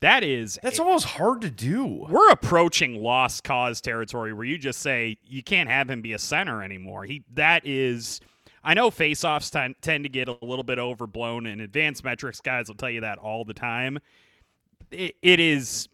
That 0.00 0.22
is 0.22 0.60
That's 0.62 0.78
almost 0.78 1.06
hard 1.06 1.40
to 1.40 1.50
do. 1.50 2.06
we're 2.08 2.30
approaching 2.30 3.02
lost 3.02 3.42
cause 3.42 3.80
territory 3.80 4.32
where 4.32 4.44
you 4.44 4.56
just 4.56 4.78
say 4.78 5.16
you 5.26 5.42
can't 5.42 5.68
have 5.68 5.90
him 5.90 6.02
be 6.02 6.12
a 6.12 6.18
center 6.20 6.62
anymore. 6.62 7.04
He 7.04 7.24
that 7.34 7.66
is 7.66 8.20
I 8.62 8.74
know 8.74 8.90
faceoffs 8.90 9.50
t- 9.50 9.74
tend 9.80 10.04
to 10.04 10.08
get 10.08 10.28
a 10.28 10.36
little 10.40 10.62
bit 10.62 10.78
overblown 10.78 11.46
and 11.46 11.60
advanced 11.60 12.04
metrics 12.04 12.40
guys 12.40 12.68
will 12.68 12.76
tell 12.76 12.90
you 12.90 13.00
that 13.00 13.18
all 13.18 13.44
the 13.44 13.54
time. 13.54 13.98
It, 14.92 15.16
it 15.20 15.40
is 15.40 15.88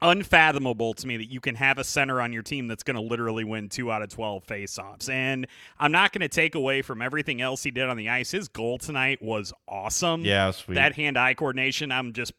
unfathomable 0.00 0.94
to 0.94 1.06
me 1.06 1.16
that 1.16 1.30
you 1.30 1.40
can 1.40 1.54
have 1.56 1.78
a 1.78 1.84
center 1.84 2.20
on 2.20 2.32
your 2.32 2.42
team 2.42 2.66
that's 2.68 2.82
going 2.82 2.96
to 2.96 3.02
literally 3.02 3.44
win 3.44 3.68
2 3.68 3.90
out 3.90 4.02
of 4.02 4.08
12 4.08 4.46
faceoffs. 4.46 5.08
And 5.08 5.46
I'm 5.78 5.92
not 5.92 6.12
going 6.12 6.20
to 6.20 6.28
take 6.28 6.54
away 6.54 6.82
from 6.82 7.02
everything 7.02 7.40
else 7.40 7.62
he 7.62 7.70
did 7.70 7.88
on 7.88 7.96
the 7.96 8.08
ice. 8.08 8.30
His 8.30 8.48
goal 8.48 8.78
tonight 8.78 9.22
was 9.22 9.52
awesome 9.66 10.24
Yeah, 10.24 10.50
sweet. 10.52 10.74
that 10.76 10.94
hand-eye 10.94 11.34
coordination 11.34 11.90
i'm 11.92 12.12
just 12.12 12.32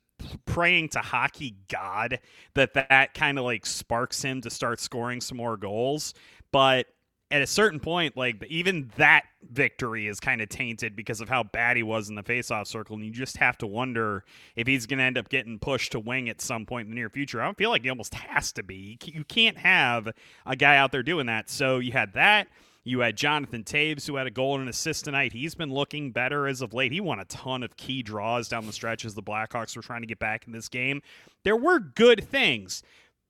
praying 0.46 0.90
to 0.90 1.00
hockey 1.00 1.56
god 1.70 2.20
that 2.54 2.74
that 2.74 3.14
kind 3.14 3.38
of 3.40 3.46
like 3.46 3.66
sparks 3.66 4.22
him 4.22 4.42
to 4.42 4.50
start 4.50 4.80
scoring 4.80 5.22
some 5.22 5.38
more 5.38 5.56
goals 5.56 6.14
but 6.52 6.88
at 7.32 7.42
a 7.42 7.48
certain 7.48 7.80
point 7.80 8.18
like 8.18 8.44
even 8.50 8.92
that 8.98 9.24
victory 9.52 10.08
is 10.08 10.20
kind 10.20 10.42
of 10.42 10.50
tainted 10.50 10.96
because 10.96 11.22
of 11.22 11.30
how 11.30 11.44
bad 11.44 11.78
he 11.78 11.84
was 11.84 12.10
in 12.10 12.16
the 12.16 12.24
faceoff 12.24 12.68
circle 12.68 12.96
and 12.96 13.06
you 13.06 13.12
just 13.12 13.38
have 13.38 13.58
to 13.58 13.68
wonder 13.68 14.24
if 14.56 14.68
he's 14.68 14.86
going 14.86 14.98
to 14.98 15.04
end 15.04 15.18
up 15.18 15.30
getting 15.30 15.60
pushed 15.60 15.92
to 15.92 16.00
wing 16.00 16.28
at 16.28 16.42
some 16.42 16.66
point 16.66 16.86
in 16.86 16.92
the 16.92 16.96
near 16.96 17.10
future 17.10 17.42
i 17.42 17.46
don't 17.46 17.58
feel 17.58 17.70
like 17.70 17.84
he 17.84 17.90
almost 17.90 18.14
has 18.16 18.52
to 18.52 18.64
be 18.64 18.98
You 19.06 19.24
can't 19.24 19.58
have 19.58 20.10
a 20.46 20.56
guy 20.56 20.78
out 20.78 20.92
there 20.92 21.04
doing 21.04 21.28
that 21.28 21.50
so 21.50 21.80
you 21.80 21.92
had 21.92 22.14
that 22.14 22.48
you 22.84 23.02
had 23.02 23.18
Jonathan 23.18 23.64
Toews, 23.64 24.08
who 24.08 24.16
had 24.16 24.26
a 24.26 24.32
goal 24.32 24.56
and 24.56 24.64
an 24.64 24.70
assist 24.70 25.06
tonight. 25.06 25.34
He's 25.34 25.54
been 25.54 25.72
looking 25.72 26.12
better 26.12 26.48
as 26.48 26.62
of 26.62 26.74
late. 26.74 26.92
He 26.92 27.02
won 27.02 27.20
a 27.20 27.26
ton 27.26 27.62
of 27.62 27.78
key 27.78 28.02
draws 28.02 28.48
down 28.48 28.66
the 28.66 28.74
stretch 28.74 29.06
as 29.06 29.14
the 29.14 29.22
Blackhawks 29.22 29.76
were 29.76 29.82
trying 29.82 30.02
to 30.02 30.08
get 30.08 30.18
back 30.18 30.48
in 30.48 30.54
this 30.54 30.70
game. 30.70 31.02
There 31.44 31.58
were 31.58 31.80
good 31.80 32.28
things. 32.30 32.82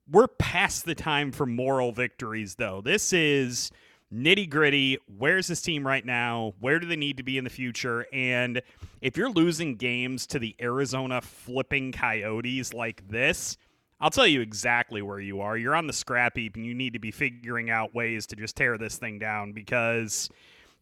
We're 0.09 0.27
past 0.27 0.85
the 0.85 0.95
time 0.95 1.31
for 1.31 1.45
moral 1.45 1.91
victories, 1.91 2.55
though. 2.55 2.81
This 2.81 3.11
is 3.11 3.71
nitty 4.13 4.49
gritty. 4.49 4.97
Where's 5.17 5.47
this 5.47 5.61
team 5.61 5.85
right 5.85 6.05
now? 6.05 6.53
Where 6.59 6.79
do 6.79 6.87
they 6.87 6.95
need 6.95 7.17
to 7.17 7.23
be 7.23 7.37
in 7.37 7.43
the 7.43 7.49
future? 7.49 8.05
And 8.11 8.61
if 9.01 9.17
you're 9.17 9.29
losing 9.29 9.75
games 9.75 10.25
to 10.27 10.39
the 10.39 10.55
Arizona 10.61 11.21
flipping 11.21 11.91
Coyotes 11.91 12.73
like 12.73 13.07
this, 13.07 13.57
I'll 14.01 14.09
tell 14.09 14.27
you 14.27 14.41
exactly 14.41 15.01
where 15.01 15.19
you 15.19 15.41
are. 15.41 15.57
You're 15.57 15.75
on 15.75 15.87
the 15.87 15.93
scrap 15.93 16.37
heap 16.37 16.55
and 16.55 16.65
you 16.65 16.73
need 16.73 16.93
to 16.93 16.99
be 16.99 17.11
figuring 17.11 17.69
out 17.69 17.93
ways 17.93 18.25
to 18.27 18.35
just 18.35 18.55
tear 18.55 18.77
this 18.77 18.97
thing 18.97 19.19
down 19.19 19.51
because 19.51 20.29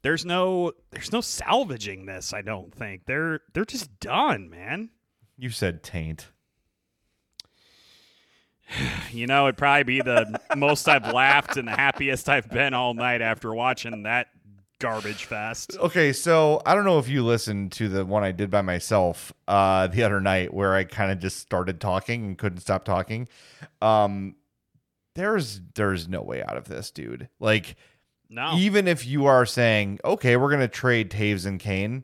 there's 0.04 0.26
no 0.26 0.72
there's 0.92 1.12
no 1.12 1.22
salvaging 1.22 2.06
this, 2.06 2.34
I 2.34 2.42
don't 2.42 2.74
think. 2.74 3.06
They're 3.06 3.42
they're 3.54 3.66
just 3.66 4.00
done, 4.00 4.50
man. 4.50 4.90
You 5.38 5.50
said 5.50 5.84
taint. 5.84 6.28
You 9.12 9.28
know, 9.28 9.46
it'd 9.48 9.58
probably 9.58 9.84
be 9.84 10.02
the 10.02 10.40
most 10.56 10.88
I've 10.90 11.14
laughed 11.14 11.58
and 11.58 11.68
the 11.68 11.72
happiest 11.72 12.28
I've 12.30 12.50
been 12.50 12.74
all 12.74 12.94
night 12.94 13.22
after 13.22 13.54
watching 13.54 14.04
that 14.04 14.28
garbage 14.80 15.26
fest. 15.26 15.78
Okay, 15.80 16.12
so 16.14 16.62
I 16.66 16.76
don't 16.76 16.84
know 16.86 17.00
if 17.00 17.08
you 17.10 17.24
listened 17.24 17.72
to 17.74 17.88
the 17.90 18.06
one 18.06 18.24
I 18.24 18.32
did 18.32 18.52
by 18.52 18.62
myself 18.62 19.34
uh, 19.48 19.88
the 19.88 20.04
other 20.04 20.20
night 20.22 20.54
where 20.54 20.76
I 20.76 20.84
kind 20.84 21.12
of 21.12 21.20
just 21.20 21.38
started 21.40 21.80
talking 21.82 22.26
and 22.26 22.38
couldn't 22.38 22.60
stop 22.60 22.84
talking. 22.86 23.28
Um, 23.82 24.36
there's 25.16 25.62
there's 25.76 26.08
no 26.08 26.22
way 26.22 26.44
out 26.44 26.58
of 26.58 26.66
this, 26.68 26.92
dude. 26.92 27.30
Like, 27.40 27.76
No. 28.30 28.54
even 28.58 28.88
if 28.88 29.08
you 29.08 29.26
are 29.26 29.46
saying, 29.46 30.00
okay, 30.06 30.38
we're 30.38 30.52
gonna 30.52 30.68
trade 30.68 31.10
Toews 31.10 31.46
and 31.46 31.60
Kane, 31.60 32.04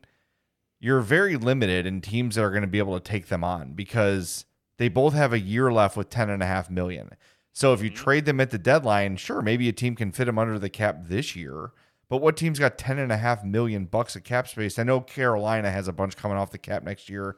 you're 0.80 1.02
very 1.02 1.36
limited 1.36 1.86
in 1.86 2.02
teams 2.02 2.36
that 2.36 2.44
are 2.44 2.52
gonna 2.52 2.66
be 2.68 2.80
able 2.80 3.00
to 3.00 3.04
take 3.04 3.28
them 3.28 3.44
on 3.44 3.74
because 3.74 4.46
they 4.84 4.90
both 4.90 5.14
have 5.14 5.32
a 5.32 5.40
year 5.40 5.72
left 5.72 5.96
with 5.96 6.10
ten 6.10 6.30
and 6.30 6.44
a 6.44 6.46
half 6.46 6.70
million. 6.70 7.12
So 7.54 7.72
if 7.72 7.82
you 7.82 7.90
mm-hmm. 7.90 8.04
trade 8.04 8.26
them 8.26 8.42
at 8.42 8.50
the 8.50 8.58
deadline, 8.58 9.16
sure, 9.16 9.42
maybe 9.42 9.70
a 9.70 9.72
team 9.72 9.96
can 9.96 10.12
fit 10.12 10.26
them 10.26 10.38
under 10.38 10.60
the 10.60 10.70
cap 10.70 11.06
this 11.06 11.38
year. 11.38 11.72
But 12.10 12.18
what 12.18 12.36
team's 12.36 12.60
got 12.60 12.78
ten 12.78 13.00
and 13.00 13.10
a 13.10 13.16
half 13.16 13.46
million 13.46 13.86
bucks 13.86 14.18
of 14.18 14.26
cap 14.26 14.46
space? 14.50 14.78
I 14.78 14.84
know 14.84 15.00
Carolina 15.00 15.72
has 15.72 15.88
a 15.88 15.94
bunch 15.94 16.18
coming 16.18 16.38
off 16.38 16.52
the 16.52 16.58
cap 16.58 16.84
next 16.84 17.10
year, 17.10 17.38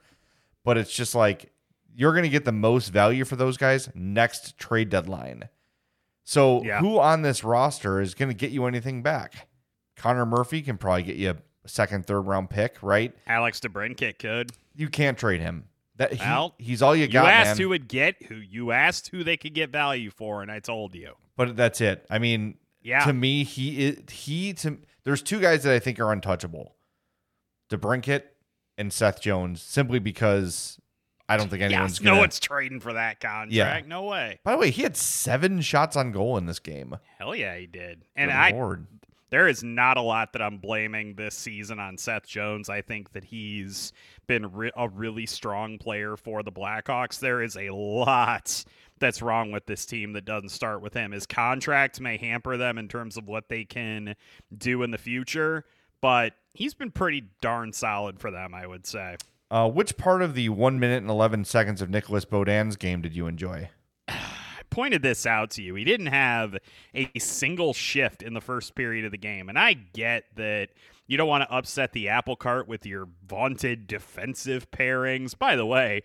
but 0.64 0.76
it's 0.76 0.92
just 0.92 1.14
like 1.14 1.52
you're 1.96 2.14
going 2.14 2.24
to 2.24 2.30
get 2.30 2.46
the 2.46 2.52
most 2.52 2.90
value 2.90 3.26
for 3.26 3.36
those 3.36 3.58
guys 3.58 3.90
next 3.94 4.58
trade 4.58 4.90
deadline. 4.90 5.50
So 6.24 6.64
Yeah. 6.64 6.80
who 6.80 7.00
on 7.00 7.22
this 7.22 7.44
roster 7.44 8.02
is 8.02 8.16
going 8.16 8.30
to 8.30 8.36
get 8.36 8.50
you 8.50 8.66
anything 8.66 9.04
back? 9.04 9.48
Connor 9.96 10.26
Murphy 10.26 10.64
can 10.64 10.80
probably 10.80 11.04
get 11.04 11.18
you 11.18 11.38
a 11.64 11.70
second, 11.70 12.08
third 12.08 12.22
round 12.22 12.50
pick, 12.50 12.82
right? 12.82 13.14
Alex 13.28 13.60
DeBrincat 13.60 14.18
could. 14.18 14.52
You 14.74 14.90
can't 14.90 15.18
trade 15.18 15.42
him. 15.42 15.70
That 15.98 16.14
he- 16.14 16.20
Well, 16.20 16.56
he's 16.58 16.82
all 16.82 16.96
you 16.96 17.08
got. 17.08 17.24
You 17.24 17.30
asked 17.30 17.48
man. 17.52 17.58
who 17.64 17.70
would 17.70 17.88
get 17.88 18.22
who. 18.24 18.36
You 18.36 18.72
asked 18.72 19.10
who 19.10 19.24
they 19.24 19.38
could 19.38 19.54
get 19.54 19.70
value 19.72 20.10
for, 20.12 20.42
and 20.42 20.52
I 20.52 20.60
told 20.60 20.94
you. 20.96 21.14
But 21.38 21.56
that's 21.56 21.80
it. 21.82 22.06
I 22.10 22.20
mean, 22.20 22.58
Yeah. 22.82 23.06
to 23.06 23.14
me, 23.14 23.44
he 23.44 23.86
is 23.86 24.02
he 24.12 24.54
to 24.56 24.78
there's 25.04 25.22
two 25.22 25.40
guys 25.40 25.64
that 25.64 25.74
I 25.74 25.80
think 25.80 26.00
are 26.00 26.12
untouchable. 26.12 26.76
DeBrincat 27.70 28.24
and 28.78 28.92
Seth 28.92 29.22
Jones, 29.22 29.62
simply 29.62 30.00
because 30.00 30.80
I 31.28 31.38
don't 31.38 31.50
think 31.50 31.64
anyone's 31.64 31.94
yes, 31.94 32.00
gonna 32.00 32.16
no 32.16 32.22
one's 32.22 32.40
trading 32.40 32.80
for 32.80 32.94
that 32.94 33.20
contract. 33.20 33.52
Yeah. 33.52 33.82
No 33.88 34.04
way. 34.04 34.40
By 34.44 34.52
the 34.52 34.58
way, 34.58 34.70
he 34.72 34.84
had 34.84 34.96
seven 34.96 35.62
shots 35.62 35.96
on 35.96 36.12
goal 36.12 36.38
in 36.38 36.46
this 36.46 36.60
game. 36.60 36.96
Hell 37.18 37.36
yeah, 37.36 37.58
he 37.58 37.66
did. 37.66 38.04
And 38.16 38.30
Good 38.30 38.36
I 38.38 38.52
Lord. 38.52 38.86
There 39.36 39.50
is 39.50 39.66
not 39.66 39.98
a 39.98 40.02
lot 40.02 40.32
that 40.32 40.42
I'm 40.42 40.60
blaming 40.60 41.16
this 41.16 41.36
season 41.36 41.78
on 41.78 41.98
Seth 41.98 42.26
Jones. 42.26 42.70
I 42.70 42.80
think 42.82 43.12
that 43.12 43.26
he's 43.26 43.92
been 44.28 44.50
re- 44.54 44.72
a 44.78 44.88
really 44.88 45.26
strong 45.26 45.78
player 45.78 46.16
for 46.16 46.42
the 46.42 46.54
Blackhawks. 46.54 47.20
There 47.20 47.42
is 47.42 47.58
a 47.58 47.70
lot 47.72 48.64
that's 48.98 49.22
wrong 49.22 49.52
with 49.52 49.66
this 49.66 49.86
team 49.86 50.14
that 50.14 50.24
doesn't 50.24 50.52
start 50.52 50.82
with 50.82 50.94
him. 50.94 51.12
His 51.12 51.26
contract 51.26 52.00
may 52.00 52.16
hamper 52.16 52.56
them 52.56 52.78
in 52.78 52.88
terms 52.88 53.18
of 53.18 53.28
what 53.28 53.50
they 53.50 53.66
can 53.66 54.16
do 54.58 54.84
in 54.84 54.92
the 54.92 54.98
future, 54.98 55.66
but 56.00 56.32
he's 56.54 56.74
been 56.74 56.92
pretty 56.92 57.26
darn 57.42 57.74
solid 57.74 58.22
for 58.22 58.32
them, 58.32 58.54
I 58.54 58.66
would 58.66 58.88
say. 58.88 59.18
Uh, 59.52 59.70
which 59.70 59.98
part 59.98 60.22
of 60.22 60.34
the 60.34 60.48
one 60.48 60.80
minute 60.80 61.02
and 61.02 61.12
eleven 61.12 61.44
seconds 61.44 61.82
of 61.82 61.90
Nicolas 61.90 62.24
Beaudin's 62.24 62.78
game 62.78 63.02
did 63.02 63.14
you 63.14 63.28
enjoy? 63.28 63.70
Pointed 64.76 65.02
this 65.02 65.26
out 65.26 65.52
to 65.52 65.62
you. 65.62 65.74
He 65.76 65.86
didn't 65.86 66.08
have 66.08 66.58
a 66.94 67.18
single 67.18 67.74
shift 67.74 68.22
in 68.22 68.34
the 68.34 68.42
first 68.42 68.76
period 68.76 69.06
of 69.06 69.12
the 69.12 69.18
game. 69.18 69.48
And 69.48 69.58
I 69.58 69.72
get 69.72 70.26
that 70.36 70.68
you 71.08 71.16
don't 71.16 71.30
want 71.30 71.44
to 71.50 71.56
upset 71.56 71.94
the 71.94 72.10
apple 72.10 72.36
cart 72.36 72.68
with 72.68 72.86
your 72.86 73.08
vaunted 73.26 73.88
defensive 73.88 74.70
pairings. 74.72 75.38
By 75.40 75.56
the 75.56 75.66
way, 75.66 76.02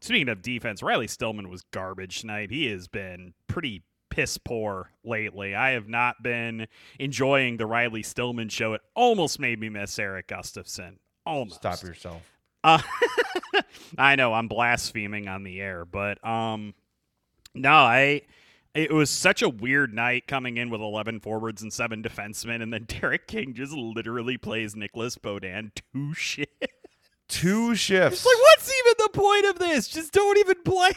speaking 0.00 0.30
of 0.30 0.40
defense, 0.40 0.82
Riley 0.82 1.06
Stillman 1.06 1.50
was 1.50 1.64
garbage 1.70 2.22
tonight. 2.22 2.50
He 2.50 2.70
has 2.70 2.88
been 2.88 3.34
pretty 3.46 3.82
piss 4.08 4.38
poor 4.38 4.90
lately. 5.04 5.54
I 5.54 5.72
have 5.72 5.90
not 5.90 6.22
been 6.22 6.66
enjoying 6.98 7.58
the 7.58 7.66
Riley 7.66 8.02
Stillman 8.02 8.48
show. 8.48 8.72
It 8.72 8.80
almost 8.94 9.38
made 9.38 9.60
me 9.60 9.68
miss 9.68 9.98
Erik 9.98 10.28
Gustafsson. 10.28 10.96
Almost. 11.26 11.56
Stop 11.56 11.82
yourself. 11.82 12.22
Uh, 12.62 12.80
I 13.98 14.16
know 14.16 14.32
I'm 14.32 14.48
blaspheming 14.48 15.28
on 15.28 15.42
the 15.42 15.60
air, 15.60 15.84
but 15.84 16.26
um, 16.26 16.72
no, 17.54 17.70
I 17.72 18.22
it 18.74 18.90
was 18.92 19.08
such 19.08 19.40
a 19.42 19.48
weird 19.48 19.94
night 19.94 20.26
coming 20.26 20.56
in 20.56 20.68
with 20.68 20.80
11 20.80 21.20
forwards 21.20 21.62
and 21.62 21.72
seven 21.72 22.02
defensemen, 22.02 22.60
and 22.62 22.72
then 22.72 22.84
Derek 22.88 23.26
King 23.28 23.54
just 23.54 23.72
literally 23.72 24.36
plays 24.36 24.74
Nicolas 24.74 25.16
Beaudin 25.16 25.70
two 25.92 26.12
shifts. 26.14 26.50
Two 27.28 27.74
shifts. 27.74 28.18
It's 28.18 28.26
like, 28.26 28.36
what's 28.42 28.68
even 28.80 28.94
the 28.98 29.08
point 29.18 29.46
of 29.46 29.58
this? 29.58 29.88
Just 29.88 30.12
don't 30.12 30.38
even 30.38 30.56
play 30.62 30.90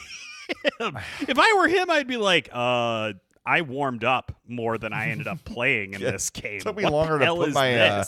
him. 0.79 0.97
if 1.27 1.37
I 1.39 1.53
were 1.57 1.67
him, 1.67 1.89
I'd 1.89 2.07
be 2.07 2.17
like, 2.17 2.49
uh, 2.51 3.13
I 3.45 3.61
warmed 3.61 4.03
up 4.03 4.35
more 4.47 4.77
than 4.77 4.91
I 4.91 5.09
ended 5.09 5.27
up 5.27 5.43
playing 5.45 5.93
in 5.93 6.01
Yeah, 6.01 6.11
this 6.11 6.29
game. 6.29 6.59
took 6.59 6.75
me 6.75 6.83
What 6.83 6.91
longer 6.93 7.19
to 7.19 7.33
put 7.33 7.53
my 7.53 7.75
uh, 7.79 8.03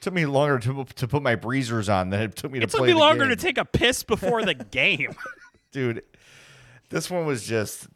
took 0.00 0.14
me 0.14 0.26
longer 0.26 0.58
to 0.60 0.84
to 0.84 1.08
put 1.08 1.22
my 1.22 1.34
breezers 1.34 1.88
on 1.88 2.10
than 2.10 2.20
it 2.22 2.36
took 2.36 2.52
me 2.52 2.60
to 2.60 2.64
it 2.64 2.70
took 2.70 2.82
me 2.84 2.94
longer 2.94 3.24
game. 3.26 3.36
to 3.36 3.42
take 3.42 3.58
a 3.58 3.64
piss 3.64 4.04
before 4.04 4.44
the 4.44 4.54
game. 4.70 5.14
dude. 5.72 6.02
This 6.88 7.10
one 7.10 7.26
was 7.26 7.46
just 7.46 7.88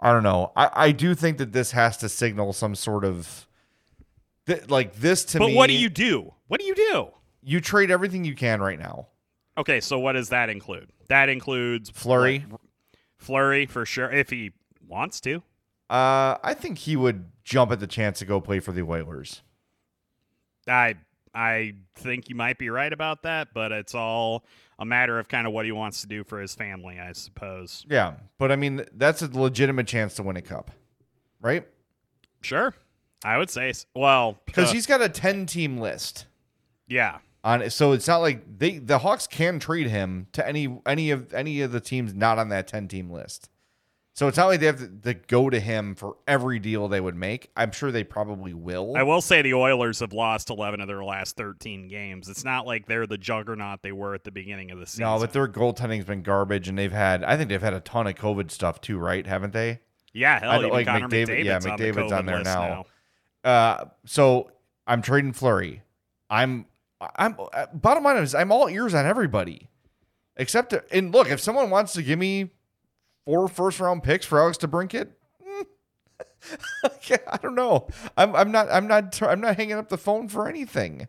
I 0.00 0.12
don't 0.12 0.22
know. 0.22 0.52
I 0.56 0.70
I 0.74 0.92
do 0.92 1.14
think 1.14 1.38
that 1.38 1.52
this 1.52 1.70
has 1.72 1.96
to 1.98 2.08
signal 2.08 2.52
some 2.52 2.74
sort 2.74 3.04
of 3.04 3.46
th- 4.46 4.68
like 4.68 4.96
this 4.96 5.24
to 5.26 5.38
but 5.38 5.48
me. 5.48 5.54
what 5.56 5.68
do 5.68 5.74
you 5.74 5.88
do? 5.88 6.32
What 6.48 6.60
do 6.60 6.66
you 6.66 6.74
do? 6.74 7.08
You 7.42 7.60
trade 7.60 7.90
everything 7.90 8.24
you 8.24 8.34
can 8.34 8.60
right 8.60 8.78
now. 8.78 9.08
Okay, 9.56 9.80
so 9.80 9.98
what 9.98 10.12
does 10.12 10.30
that 10.30 10.48
include? 10.48 10.90
That 11.08 11.28
includes 11.28 11.90
Fleury? 11.90 12.44
Fleury 13.16 13.66
for 13.66 13.86
sure, 13.86 14.10
if 14.10 14.30
he 14.30 14.52
wants 14.88 15.20
to. 15.22 15.36
Uh, 15.88 16.36
I 16.42 16.54
think 16.54 16.78
he 16.78 16.96
would 16.96 17.26
jump 17.44 17.70
at 17.70 17.78
the 17.78 17.86
chance 17.86 18.18
to 18.18 18.24
go 18.24 18.40
play 18.40 18.58
for 18.58 18.72
the 18.72 18.82
Oilers. 18.82 19.42
I 20.66 20.96
I 21.34 21.74
think 21.96 22.28
you 22.28 22.36
might 22.36 22.58
be 22.58 22.70
right 22.70 22.92
about 22.92 23.22
that, 23.24 23.48
but 23.52 23.72
it's 23.72 23.94
all 23.94 24.44
a 24.78 24.84
matter 24.84 25.18
of 25.18 25.28
kind 25.28 25.46
of 25.46 25.52
what 25.52 25.64
he 25.64 25.72
wants 25.72 26.00
to 26.02 26.06
do 26.06 26.22
for 26.24 26.40
his 26.40 26.54
family, 26.54 26.98
I 27.00 27.12
suppose. 27.12 27.84
Yeah, 27.88 28.14
but 28.38 28.52
I 28.52 28.56
mean 28.56 28.84
that's 28.94 29.22
a 29.22 29.28
legitimate 29.30 29.86
chance 29.86 30.14
to 30.14 30.22
win 30.22 30.36
a 30.36 30.42
cup, 30.42 30.70
right? 31.40 31.66
Sure, 32.40 32.74
I 33.24 33.38
would 33.38 33.50
say. 33.50 33.70
s- 33.70 33.86
Well, 33.94 34.38
Because 34.46 34.70
uh, 34.70 34.74
he's 34.74 34.86
got 34.86 35.00
a 35.02 35.08
ten-team 35.08 35.78
list 35.78 36.26
yeah, 36.86 37.18
on, 37.42 37.68
so 37.70 37.92
it's 37.92 38.06
not 38.06 38.18
like 38.18 38.58
they 38.58 38.78
the 38.78 38.98
Hawks 38.98 39.26
can 39.26 39.58
trade 39.58 39.86
him 39.88 40.26
to 40.32 40.46
any 40.46 40.78
any 40.86 41.10
of 41.10 41.32
any 41.34 41.60
of 41.62 41.72
the 41.72 41.80
teams 41.80 42.12
not 42.14 42.38
on 42.38 42.48
that 42.50 42.68
ten-team 42.68 43.10
list. 43.10 43.48
So 44.14 44.28
it's 44.28 44.36
not 44.36 44.46
like 44.46 44.60
they 44.60 44.66
have 44.66 44.78
to, 44.78 44.88
to 45.02 45.14
go 45.14 45.50
to 45.50 45.58
him 45.58 45.96
for 45.96 46.16
every 46.28 46.60
deal 46.60 46.86
they 46.86 47.00
would 47.00 47.16
make. 47.16 47.50
I'm 47.56 47.72
sure 47.72 47.90
they 47.90 48.04
probably 48.04 48.54
will. 48.54 48.96
I 48.96 49.02
will 49.02 49.20
say 49.20 49.42
the 49.42 49.54
Oilers 49.54 49.98
have 49.98 50.12
lost 50.12 50.50
11 50.50 50.80
of 50.80 50.86
their 50.86 51.02
last 51.02 51.36
13 51.36 51.88
games. 51.88 52.28
It's 52.28 52.44
not 52.44 52.64
like 52.64 52.86
they're 52.86 53.08
the 53.08 53.18
juggernaut 53.18 53.82
they 53.82 53.90
were 53.90 54.14
at 54.14 54.22
the 54.22 54.30
beginning 54.30 54.70
of 54.70 54.78
the 54.78 54.86
season. 54.86 55.04
no, 55.04 55.18
but 55.18 55.32
their 55.32 55.48
goaltending's 55.48 56.04
been 56.04 56.22
garbage, 56.22 56.68
and 56.68 56.78
they've 56.78 56.92
had 56.92 57.24
I 57.24 57.36
think 57.36 57.48
they've 57.48 57.60
had 57.60 57.74
a 57.74 57.80
ton 57.80 58.06
of 58.06 58.14
COVID 58.14 58.52
stuff 58.52 58.80
too, 58.80 58.98
right? 58.98 59.26
Haven't 59.26 59.52
they? 59.52 59.80
yeah, 60.14 60.38
hell, 60.38 60.50
I 60.50 60.58
even 60.58 60.70
like 60.70 60.86
Connor 60.86 61.08
McDavid- 61.08 61.26
McDavid's 61.26 61.44
yeah, 61.44 61.54
on, 61.56 61.62
the 61.62 61.68
McDavid's 61.70 62.12
on 62.12 62.26
there 62.26 62.38
list 62.38 62.44
now. 62.46 62.86
Uh, 63.42 63.84
so 64.06 64.50
I'm 64.86 65.02
trading 65.02 65.32
Fleury. 65.32 65.82
I'm 66.30 66.66
I'm 67.00 67.36
uh, 67.52 67.66
bottom 67.74 68.04
line 68.04 68.16
is 68.18 68.34
I'm 68.34 68.52
all 68.52 68.68
ears 68.68 68.94
on 68.94 69.04
everybody, 69.04 69.68
except 70.36 70.70
to, 70.70 70.84
and 70.92 71.12
look 71.12 71.28
if 71.28 71.40
someone 71.40 71.68
wants 71.68 71.92
to 71.94 72.02
give 72.02 72.18
me 72.18 72.52
four 73.24 73.48
first 73.48 73.80
round 73.80 74.02
picks 74.02 74.26
for 74.26 74.38
Alex 74.40 74.58
DeBrincat. 74.58 75.08
mm, 75.46 75.64
okay, 76.84 77.18
I 77.30 77.36
don't 77.38 77.54
know. 77.54 77.88
I'm 78.16 78.34
I'm 78.34 78.52
not 78.52 78.68
I'm 78.70 78.86
not 78.86 79.20
I'm 79.22 79.40
not 79.40 79.56
hanging 79.56 79.74
up 79.76 79.88
the 79.88 79.98
phone 79.98 80.28
for 80.28 80.48
anything 80.48 81.08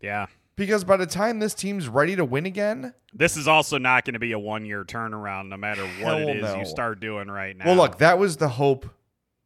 Yeah. 0.00 0.26
because 0.56 0.84
by 0.84 0.96
the 0.96 1.06
time 1.06 1.38
this 1.38 1.54
team's 1.54 1.88
ready 1.88 2.16
to 2.16 2.24
win 2.24 2.46
again, 2.46 2.94
This 3.12 3.36
is 3.36 3.46
also 3.48 3.78
not 3.78 4.04
going 4.04 4.14
to 4.14 4.20
be 4.20 4.32
a 4.32 4.38
one 4.38 4.64
year 4.64 4.84
turnaround 4.84 5.48
no 5.48 5.56
matter 5.56 5.86
what 6.02 6.20
it 6.20 6.36
is 6.36 6.42
no. 6.42 6.56
you 6.56 6.64
start 6.64 7.00
doing 7.00 7.28
right 7.28 7.56
now. 7.56 7.66
Well, 7.66 7.76
look, 7.76 7.98
that 7.98 8.18
was 8.18 8.36
the 8.38 8.48
hope 8.48 8.86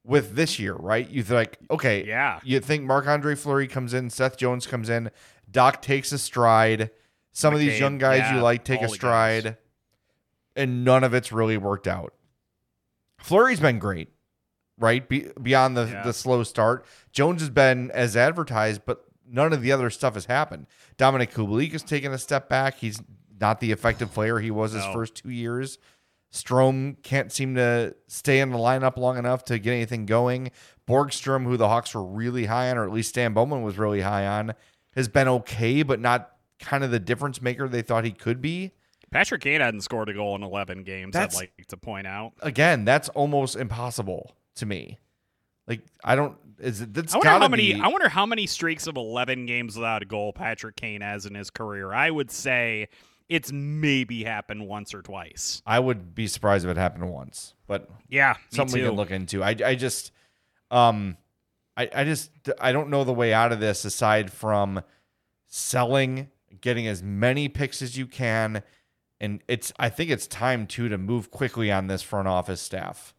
with 0.05 0.35
this 0.35 0.59
year, 0.59 0.75
right? 0.75 1.09
You 1.09 1.23
like, 1.25 1.59
okay, 1.71 2.05
Yeah. 2.07 2.41
You 2.43 2.61
think 2.61 2.85
Marc 2.85 3.07
Andre 3.07 3.35
Fleury 3.35 3.69
comes 3.69 3.93
in, 3.93 4.09
Seth 4.09 4.37
Jones 4.39 4.67
comes 4.67 4.89
in, 4.89 5.11
Dach 5.51 5.83
takes 5.83 6.13
a 6.13 6.19
stride. 6.19 6.91
Some 7.33 7.53
of 7.55 7.61
these 7.61 7.79
young 7.79 7.99
guys 7.99 8.31
you 8.33 8.41
like 8.41 8.65
take 8.65 8.81
a 8.83 8.89
stride, 8.89 9.45
guys. 9.45 9.55
And 10.59 10.85
none 10.85 11.05
of 11.05 11.15
it's 11.15 11.33
really 11.33 11.57
worked 11.57 11.87
out. 11.87 12.13
Fleury's 13.19 13.61
been 13.61 13.79
great, 13.79 14.09
right? 14.79 15.09
Be, 15.09 15.29
beyond 15.41 15.77
the 15.77 15.87
Yeah. 15.87 16.03
the 16.03 16.13
slow 16.13 16.43
start, 16.43 16.85
Jones 17.13 17.41
has 17.41 17.51
been 17.51 17.91
as 17.93 18.17
advertised, 18.17 18.83
but 18.85 19.05
none 19.27 19.53
of 19.53 19.63
the 19.63 19.73
other 19.73 19.89
stuff 19.91 20.15
has 20.15 20.27
happened. 20.27 20.67
Dominik 20.97 21.33
Kubalik 21.33 21.73
has 21.73 21.83
taken 21.83 22.13
a 22.13 22.19
step 22.19 22.49
back. 22.49 22.77
He's 22.79 23.01
not 23.41 23.61
the 23.61 23.73
effective 23.73 24.13
player 24.13 24.39
he 24.41 24.51
was 24.51 24.73
his 24.73 24.85
No. 24.85 24.93
first 24.93 25.15
two 25.15 25.31
years. 25.31 25.79
Strome 26.33 27.03
can't 27.03 27.33
seem 27.33 27.55
to 27.55 27.95
stay 28.07 28.41
in 28.41 28.51
the 28.51 28.59
lineup 28.59 28.97
long 28.97 29.17
enough 29.17 29.45
to 29.47 29.59
get 29.59 29.73
anything 29.73 30.07
going. 30.07 30.51
Borgstrom, 30.87 31.45
who 31.45 31.57
the 31.57 31.69
Hawks 31.69 31.95
were 31.95 32.05
really 32.05 32.47
high 32.47 32.71
on, 32.71 32.77
or 32.77 32.85
at 32.85 32.93
least 32.93 33.11
Stan 33.11 33.33
Bowman 33.33 33.63
was 33.63 33.79
really 33.79 34.03
high 34.03 34.27
on, 34.27 34.55
has 34.95 35.09
been 35.09 35.29
okay, 35.29 35.83
but 35.83 36.01
not 36.01 36.33
kind 36.59 36.85
of 36.85 36.91
the 36.91 36.99
difference 36.99 37.41
maker 37.41 37.69
they 37.69 37.83
thought 37.83 38.05
he 38.05 38.11
could 38.11 38.43
be. 38.43 38.73
Patrick 39.11 39.43
Kane 39.43 39.61
hadn't 39.61 39.81
scored 39.81 40.09
a 40.09 40.15
goal 40.15 40.35
in 40.37 40.43
11 40.43 40.83
games, 40.85 41.13
That's- 41.13 41.35
I'd 41.37 41.39
like 41.59 41.67
to 41.69 41.77
point 41.77 42.07
out. 42.07 42.33
Again, 42.43 42.85
that's 42.85 43.09
almost 43.11 43.57
impossible 43.57 44.35
to 44.57 44.67
me. 44.67 44.99
Like 45.67 45.83
I 46.03 46.17
don't. 46.17 46.37
Is 46.59 46.81
it? 46.81 46.93
That's 46.95 47.15
I 47.15 47.19
wonder 47.19 47.31
how 47.31 47.49
many. 47.49 47.75
be- 47.75 47.81
I 47.81 47.89
wonder 47.89 48.09
how 48.09 48.25
many 48.27 48.47
streaks 48.47 48.87
of 48.87 48.97
11 48.97 49.47
games 49.47 49.77
without 49.77 50.03
a 50.03 50.07
goal 50.07 50.33
Patrick 50.33 50.77
Kane 50.77 51.03
has 51.03 51.27
in 51.27 51.35
his 51.35 51.51
career. 51.51 51.93
I 51.93 52.11
would 52.11 52.31
say 52.31 52.89
it's 53.29 53.53
maybe 53.53 54.25
happened 54.25 54.67
once 54.67 54.95
or 54.95 55.03
twice. 55.03 55.63
I 55.67 55.79
would 55.79 56.15
be 56.15 56.27
surprised 56.27 56.65
if 56.65 56.71
it 56.71 56.79
happened 56.79 57.11
once, 57.11 57.55
but 57.67 57.91
Yeah, 58.09 58.35
me 58.51 58.57
something 58.57 58.81
we 58.81 58.87
can 58.89 58.97
look 58.97 59.11
into. 59.11 59.45
I, 59.45 59.55
I 59.65 59.75
just, 59.75 60.13
um, 60.71 61.19
I, 61.77 61.91
I 61.95 62.05
just, 62.05 62.31
I 62.59 62.73
don't 62.73 62.89
know 62.89 63.05
the 63.05 63.13
way 63.13 63.35
out 63.35 63.53
of 63.53 63.61
this 63.61 63.85
aside 63.85 64.33
from 64.33 64.81
selling, 65.47 66.31
getting 66.63 66.87
as 66.87 67.03
many 67.03 67.49
picks 67.51 67.83
as 67.83 67.97
you 67.99 68.07
can, 68.07 68.63
and 69.21 69.43
it's. 69.49 69.73
I 69.79 69.89
think 69.89 70.11
it's 70.11 70.27
time 70.27 70.67
too 70.67 70.89
to 70.89 70.99
move 70.99 71.31
quickly 71.31 71.71
on 71.71 71.87
this 71.87 72.03
front 72.03 72.29
office 72.29 72.61
staff. 72.61 73.15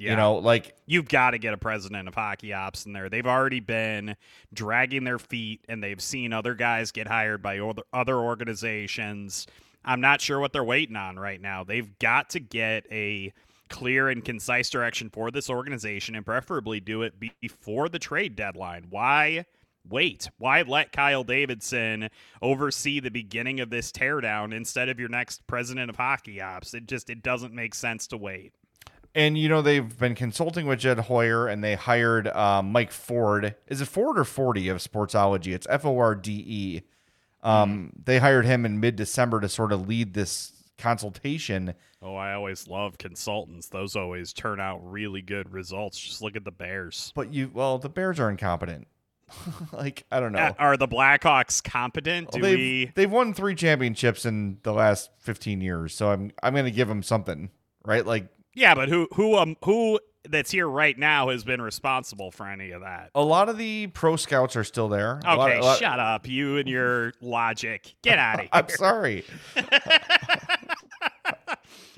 Yeah. 0.00 0.12
You 0.12 0.16
know, 0.16 0.34
like 0.36 0.74
You've 0.86 1.08
got 1.08 1.32
to 1.32 1.38
get 1.38 1.52
a 1.52 1.58
president 1.58 2.08
of 2.08 2.14
hockey 2.14 2.54
ops 2.54 2.86
in 2.86 2.94
there. 2.94 3.10
They've 3.10 3.26
already 3.26 3.60
been 3.60 4.16
dragging 4.54 5.04
their 5.04 5.18
feet 5.18 5.60
and 5.68 5.82
they've 5.82 6.00
seen 6.00 6.32
other 6.32 6.54
guys 6.54 6.90
get 6.90 7.06
hired 7.06 7.42
by 7.42 7.58
other- 7.58 7.82
other 7.92 8.16
organizations. 8.16 9.46
I'm 9.84 10.00
not 10.00 10.22
sure 10.22 10.40
what 10.40 10.54
they're 10.54 10.64
waiting 10.64 10.96
on 10.96 11.18
right 11.18 11.40
now. 11.40 11.64
They've 11.64 11.98
got 11.98 12.30
to 12.30 12.40
get 12.40 12.86
a 12.90 13.32
clear 13.68 14.08
and 14.08 14.24
concise 14.24 14.70
direction 14.70 15.10
for 15.10 15.30
this 15.30 15.50
organization 15.50 16.14
and 16.14 16.24
preferably 16.24 16.80
do 16.80 17.02
it 17.02 17.14
before 17.40 17.90
the 17.90 17.98
trade 17.98 18.36
deadline. 18.36 18.86
Why 18.88 19.44
wait? 19.88 20.28
Why 20.38 20.62
let 20.62 20.92
Kyle 20.92 21.24
Davidson 21.24 22.08
oversee 22.42 23.00
the 23.00 23.10
beginning 23.10 23.60
of 23.60 23.70
this 23.70 23.92
teardown 23.92 24.54
instead 24.54 24.88
of 24.88 24.98
your 24.98 25.08
next 25.08 25.46
president 25.46 25.90
of 25.90 25.96
hockey 25.96 26.40
ops? 26.40 26.74
It 26.74 26.86
just 26.86 27.10
it 27.10 27.22
doesn't 27.22 27.54
make 27.54 27.74
sense 27.74 28.06
to 28.08 28.16
wait. 28.16 28.52
And 29.14 29.36
you 29.36 29.48
know 29.48 29.60
they've 29.60 29.98
been 29.98 30.14
consulting 30.14 30.66
with 30.66 30.78
Jed 30.78 30.98
Hoyer, 31.00 31.48
and 31.48 31.64
they 31.64 31.74
hired 31.74 32.28
uh, 32.28 32.62
Mike 32.62 32.92
Ford. 32.92 33.56
Is 33.66 33.80
it 33.80 33.86
Ford 33.86 34.18
or 34.18 34.24
Forty 34.24 34.68
of 34.68 34.78
Sportsology? 34.78 35.52
It's 35.52 35.66
F 35.68 35.84
O 35.84 35.98
R 35.98 36.14
D 36.14 36.44
E. 36.46 36.82
Um, 37.42 37.92
They 38.04 38.18
hired 38.18 38.44
him 38.44 38.64
in 38.64 38.78
mid 38.80 38.96
December 38.96 39.40
to 39.40 39.48
sort 39.48 39.72
of 39.72 39.88
lead 39.88 40.14
this 40.14 40.52
consultation. 40.78 41.74
Oh, 42.02 42.14
I 42.14 42.32
always 42.34 42.68
love 42.68 42.98
consultants. 42.98 43.68
Those 43.68 43.96
always 43.96 44.32
turn 44.32 44.60
out 44.60 44.80
really 44.82 45.22
good 45.22 45.52
results. 45.52 45.98
Just 45.98 46.22
look 46.22 46.36
at 46.36 46.44
the 46.44 46.50
Bears. 46.50 47.12
But 47.14 47.32
you, 47.32 47.50
well, 47.52 47.78
the 47.78 47.90
Bears 47.90 48.18
are 48.18 48.30
incompetent. 48.30 48.86
like 49.72 50.04
I 50.10 50.20
don't 50.20 50.32
know. 50.32 50.38
Uh, 50.38 50.52
Are 50.58 50.76
the 50.76 50.88
Blackhawks 50.88 51.62
competent? 51.62 52.30
Do 52.32 52.40
they've, 52.40 52.56
we? 52.58 52.92
they've 52.94 53.10
won 53.10 53.34
three 53.34 53.54
championships 53.54 54.24
in 54.24 54.58
the 54.62 54.72
last 54.72 55.10
fifteen 55.18 55.60
years, 55.60 55.94
so 55.94 56.10
I'm 56.10 56.30
I'm 56.42 56.52
going 56.52 56.64
to 56.66 56.70
give 56.70 56.88
them 56.88 57.02
something, 57.02 57.50
right? 57.84 58.04
Like 58.06 58.28
Yeah, 58.54 58.74
but 58.74 58.88
who 58.88 59.08
who 59.14 59.36
um 59.36 59.56
who 59.64 59.98
that's 60.28 60.50
here 60.50 60.68
right 60.68 60.98
now 60.98 61.30
has 61.30 61.44
been 61.44 61.62
responsible 61.62 62.30
for 62.30 62.46
any 62.46 62.72
of 62.72 62.82
that? 62.82 63.10
a 63.14 63.22
lot 63.22 63.48
of 63.48 63.56
the 63.56 63.86
pro 63.88 64.16
scouts 64.16 64.54
are 64.54 64.64
still 64.64 64.88
there. 64.88 65.18
A 65.24 65.34
lot- 65.36 65.50
Okay, 65.50 65.60
lot- 65.60 65.78
shut 65.78 65.98
up, 65.98 66.28
you 66.28 66.58
and 66.58 66.68
your 66.68 67.12
logic. 67.22 67.94
Get 68.02 68.18
out 68.18 68.34
of 68.34 68.40
here. 68.42 68.48
I'm 68.52 68.68
sorry. 68.68 69.24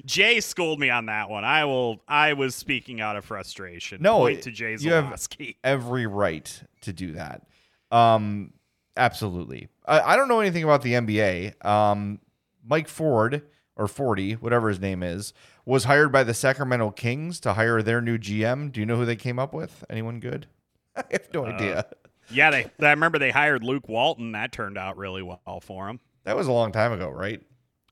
Jay 0.05 0.41
schooled 0.41 0.81
me 0.81 0.91
on 0.91 1.07
that 1.07 1.31
one. 1.31 1.45
I 1.45 1.65
will. 1.65 2.03
I 2.09 2.33
was 2.33 2.55
speaking 2.55 3.01
out 3.01 3.17
of 3.17 3.25
frustration. 3.25 4.03
No, 4.03 4.19
point 4.19 4.43
to 4.43 4.51
Jay 4.51 4.77
you 4.79 4.93
have 4.93 5.29
every 5.65 6.07
right 6.07 6.63
to 6.83 6.93
do 6.93 7.13
that. 7.13 7.47
Um, 7.91 8.53
absolutely. 8.97 9.69
I, 9.87 10.01
I 10.01 10.17
don't 10.17 10.29
know 10.29 10.41
anything 10.41 10.65
about 10.65 10.83
the 10.83 10.93
NBA. 10.95 11.65
Um, 11.65 12.21
Mike 12.67 12.89
Ford 12.89 13.43
or 13.77 13.87
Forty, 13.87 14.33
whatever 14.35 14.69
his 14.69 14.81
name 14.81 15.03
is, 15.03 15.33
was 15.65 15.85
hired 15.85 16.11
by 16.13 16.25
the 16.25 16.35
Sacramento 16.35 16.91
Kings 16.91 17.41
to 17.41 17.55
hire 17.55 17.83
their 17.83 18.01
new 18.01 18.19
GM. 18.19 18.73
Do 18.73 18.81
you 18.81 18.87
know 18.87 18.97
who 18.97 19.05
they 19.05 19.17
came 19.17 19.39
up 19.39 19.53
with? 19.53 19.85
Anyone 19.89 20.21
good? 20.21 20.47
I 20.97 21.05
have 21.11 21.29
no 21.33 21.47
idea. 21.47 21.87
Yeah, 22.31 22.51
they. 22.51 22.71
I 22.81 22.91
remember 22.91 23.19
they 23.19 23.31
hired 23.31 23.63
Luke 23.63 23.89
Walton. 23.89 24.33
That 24.33 24.53
turned 24.53 24.79
out 24.79 24.97
really 24.97 25.23
well 25.23 25.61
for 25.61 25.89
him. 25.89 26.01
That 26.25 26.37
was 26.37 26.47
a 26.47 26.53
long 26.53 26.73
time 26.73 26.93
ago, 26.93 27.09
right? 27.09 27.43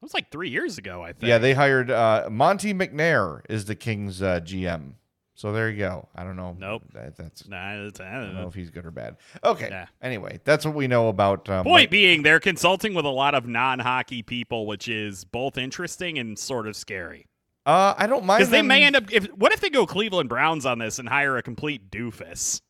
It 0.01 0.05
was 0.05 0.15
like 0.15 0.31
three 0.31 0.49
years 0.49 0.79
ago, 0.79 1.03
I 1.03 1.13
think. 1.13 1.29
Yeah, 1.29 1.37
they 1.37 1.53
hired 1.53 1.91
uh, 1.91 2.29
Monte 2.31 2.73
McNair 2.73 3.43
is 3.51 3.67
the 3.67 3.75
Kings 3.75 4.23
uh, 4.23 4.41
GM. 4.41 4.95
So 5.35 5.53
there 5.53 5.69
you 5.71 5.79
go. 5.79 6.09
I 6.15 6.25
don't 6.25 6.37
know. 6.37 6.57
Nope. 6.59 6.85
That, 6.95 7.17
that's 7.17 7.47
Nah, 7.47 7.87
it's, 7.87 8.01
I 8.01 8.13
don't 8.13 8.35
know 8.35 8.45
uh, 8.45 8.49
if 8.49 8.55
he's 8.55 8.71
good 8.71 8.87
or 8.87 8.91
bad. 8.91 9.17
Okay. 9.45 9.69
Yeah. 9.71 9.87
Anyway, 10.03 10.41
that's 10.45 10.65
what 10.65 10.75
we 10.75 10.87
know 10.87 11.09
about. 11.09 11.49
Um, 11.49 11.65
Point 11.65 11.85
Mike- 11.85 11.91
being, 11.91 12.23
they're 12.23 12.41
consulting 12.41 12.95
with 12.95 13.05
a 13.05 13.11
lot 13.11 13.35
of 13.35 13.47
non-hockey 13.47 14.23
people, 14.23 14.67
which 14.67 14.89
is 14.89 15.25
both 15.25 15.59
interesting 15.59 16.19
and 16.19 16.39
sort 16.39 16.67
of 16.67 16.77
scary. 16.77 17.27
Uh, 17.67 17.95
I 17.97 18.07
don't 18.07 18.25
mind 18.25 18.41
Because 18.41 18.51
they 18.51 18.63
may 18.63 18.85
end 18.85 18.97
up. 18.97 19.13
If 19.13 19.27
what 19.35 19.53
if 19.53 19.61
they 19.61 19.71
go 19.71 19.87
Cleveland 19.87 20.29
Browns 20.31 20.65
on 20.65 20.79
this 20.79 20.99
and 20.99 21.09
hire 21.09 21.37
a 21.37 21.43
complete 21.43 21.91
doofus? 21.91 22.63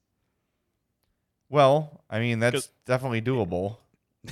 Well, 1.48 2.02
I 2.10 2.18
mean 2.18 2.40
that's 2.40 2.70
definitely 2.86 3.22
doable. 3.22 3.76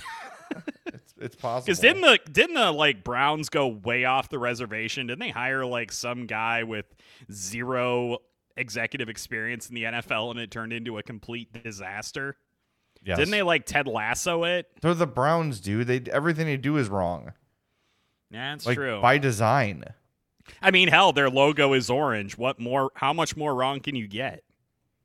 it's, 1.19 1.37
possible. 1.37 1.67
Because 1.67 1.81
didn't 1.81 2.03
the 2.03 2.19
didn't 2.31 2.55
the 2.55 2.73
like 2.73 3.05
Browns 3.05 3.49
go 3.49 3.69
way 3.69 4.05
off 4.05 4.29
the 4.29 4.39
reservation? 4.39 5.09
Didn't 5.09 5.21
they 5.21 5.31
hire 5.31 5.65
like 5.65 5.93
some 5.93 6.27
guy 6.27 6.63
with 6.63 6.87
zero 7.33 8.19
executive 8.57 9.09
experience 9.09 9.69
in 9.69 9.75
the 9.75 9.85
NFL 9.85 10.31
and 10.33 10.41
it 10.41 10.51
turned 10.51 10.73
into 10.73 10.99
a 10.99 11.03
complete 11.03 11.63
disaster? 11.63 12.37
Yes. 13.03 13.19
Didn't 13.19 13.31
they 13.31 13.43
like 13.43 13.65
Ted 13.65 13.87
Lasso 13.87 14.45
it? 14.45 14.67
They're 14.81 14.95
the 14.95 15.07
Browns, 15.07 15.61
dude. 15.61 15.87
They 15.87 16.03
everything 16.11 16.47
they 16.47 16.57
do 16.57 16.77
is 16.77 16.89
wrong. 16.89 17.33
Yeah, 18.31 18.53
that's 18.53 18.67
like 18.67 18.77
true. 18.77 19.01
by 19.01 19.19
design. 19.19 19.85
I 20.63 20.71
mean, 20.71 20.89
hell, 20.89 21.13
their 21.13 21.31
logo 21.31 21.75
is 21.75 21.91
orange. 21.91 22.37
What 22.37 22.59
more? 22.59 22.91
How 22.95 23.13
much 23.13 23.37
more 23.37 23.55
wrong 23.55 23.81
can 23.81 23.95
you 23.95 24.07
get? 24.07 24.43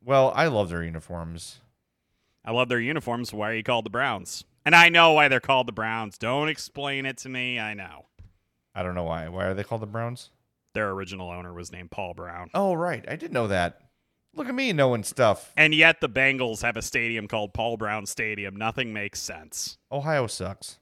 Well, 0.04 0.32
I 0.36 0.48
love 0.48 0.70
their 0.70 0.84
uniforms. 0.84 1.60
I 2.46 2.52
love 2.52 2.70
their 2.70 2.80
uniforms. 2.80 3.34
Why 3.34 3.52
are 3.52 3.56
you 3.56 3.64
called 3.64 3.86
the 3.86 3.90
Browns? 3.90 4.44
And 4.66 4.76
I 4.76 4.90
know 4.90 5.14
why 5.14 5.28
they're 5.28 5.40
called 5.40 5.68
the 5.68 5.74
Browns. 5.74 6.18
Don't 6.18 6.50
explain 6.50 7.06
it 7.06 7.18
to 7.18 7.30
me. 7.30 7.60
I 7.60 7.74
know. 7.74 8.06
I 8.74 8.84
don't 8.84 8.96
know 8.96 9.04
why. 9.04 9.28
Why 9.28 9.46
are 9.46 9.54
they 9.54 9.64
called 9.64 9.82
the 9.82 9.88
Browns? 9.88 10.30
Their 10.74 10.92
original 10.92 11.30
owner 11.30 11.54
was 11.54 11.72
named 11.72 11.92
Paul 11.92 12.14
Brown. 12.14 12.50
Oh, 12.54 12.74
right. 12.74 13.06
I 13.08 13.16
did 13.16 13.32
know 13.32 13.48
that. 13.48 13.80
Look 14.36 14.48
at 14.48 14.56
me 14.56 14.74
knowing 14.74 15.04
stuff. 15.04 15.54
And 15.56 15.76
yet 15.76 16.02
the 16.02 16.10
Bengals 16.10 16.64
have 16.64 16.76
a 16.76 16.82
stadium 16.82 17.28
called 17.28 17.54
Paul 17.54 17.78
Brown 17.78 18.08
Stadium. 18.08 18.56
Nothing 18.56 18.92
makes 18.92 19.22
sense. 19.22 19.78
Ohio 19.92 20.26
sucks. 20.26 20.80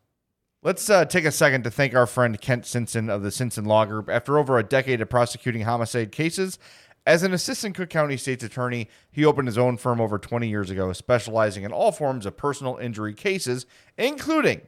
Let's 0.64 0.90
uh, 0.90 1.06
take 1.06 1.26
a 1.26 1.32
second 1.32 1.64
to 1.64 1.72
thank 1.72 1.94
our 1.96 2.06
friend 2.06 2.40
Kent 2.40 2.66
Simpson 2.66 3.10
of 3.10 3.24
the 3.24 3.32
Simpson 3.32 3.66
Law 3.66 3.84
Group. 3.86 4.10
After 4.10 4.38
over 4.38 4.58
a 4.58 4.64
decade 4.64 5.02
of 5.02 5.10
prosecuting 5.10 5.64
homicide 5.64 6.12
cases, 6.12 6.60
as 7.06 7.24
an 7.24 7.34
assistant 7.34 7.76
Cook 7.76 7.90
County 7.90 8.18
State's 8.18 8.44
attorney, 8.44 8.88
he 9.12 9.26
opened 9.26 9.48
his 9.48 9.58
own 9.58 9.78
firm 9.78 10.00
over 10.00 10.20
20 10.20 10.48
years 10.48 10.70
ago, 10.70 10.94
specializing 10.94 11.64
in 11.64 11.72
all 11.72 11.92
forms 11.92 12.26
of 12.26 12.38
personal 12.38 12.78
injury 12.78 13.14
cases, 13.14 13.66
including 13.98 14.62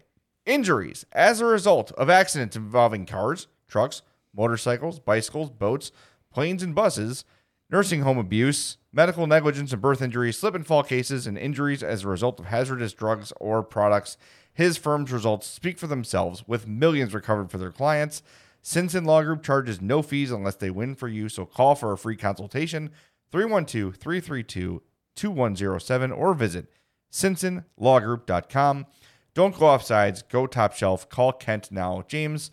injuries 0.45 1.05
as 1.11 1.39
a 1.39 1.45
result 1.45 1.91
of 1.91 2.09
accidents 2.09 2.55
involving 2.55 3.05
cars, 3.05 3.47
trucks, 3.67 4.01
motorcycles, 4.35 4.99
bicycles, 4.99 5.51
boats, 5.51 5.91
planes, 6.31 6.63
and 6.63 6.73
buses, 6.73 7.23
nursing 7.69 8.01
home 8.01 8.17
abuse, 8.17 8.77
medical 8.91 9.27
negligence 9.27 9.71
and 9.71 9.81
birth 9.81 10.01
injuries, 10.01 10.37
slip 10.37 10.55
and 10.55 10.65
fall 10.65 10.83
cases, 10.83 11.27
and 11.27 11.37
injuries 11.37 11.83
as 11.83 12.03
a 12.03 12.07
result 12.07 12.39
of 12.39 12.47
hazardous 12.47 12.93
drugs 12.93 13.31
or 13.39 13.61
products. 13.63 14.17
His 14.53 14.77
firm's 14.77 15.11
results 15.11 15.47
speak 15.47 15.79
for 15.79 15.87
themselves, 15.87 16.47
with 16.47 16.67
millions 16.67 17.13
recovered 17.13 17.49
for 17.49 17.57
their 17.57 17.71
clients. 17.71 18.21
Simpson 18.63 19.03
Law 19.03 19.21
Group 19.21 19.43
charges 19.43 19.81
no 19.81 20.01
fees 20.01 20.31
unless 20.31 20.55
they 20.55 20.69
win 20.69 20.95
for 20.95 21.09
you, 21.09 21.27
so 21.27 21.45
call 21.45 21.75
for 21.75 21.91
a 21.91 21.97
free 21.97 22.15
consultation 22.15 22.89
312 23.31 23.97
332 23.97 24.81
2107 25.15 26.11
or 26.11 26.33
visit 26.33 26.67
simpsonlawgroup.com. 27.11 28.85
Don't 29.33 29.59
go 29.59 29.65
off 29.65 29.83
sides, 29.83 30.21
go 30.23 30.47
top 30.47 30.73
shelf, 30.73 31.09
call 31.09 31.33
Kent 31.33 31.71
now. 31.71 32.03
James, 32.07 32.51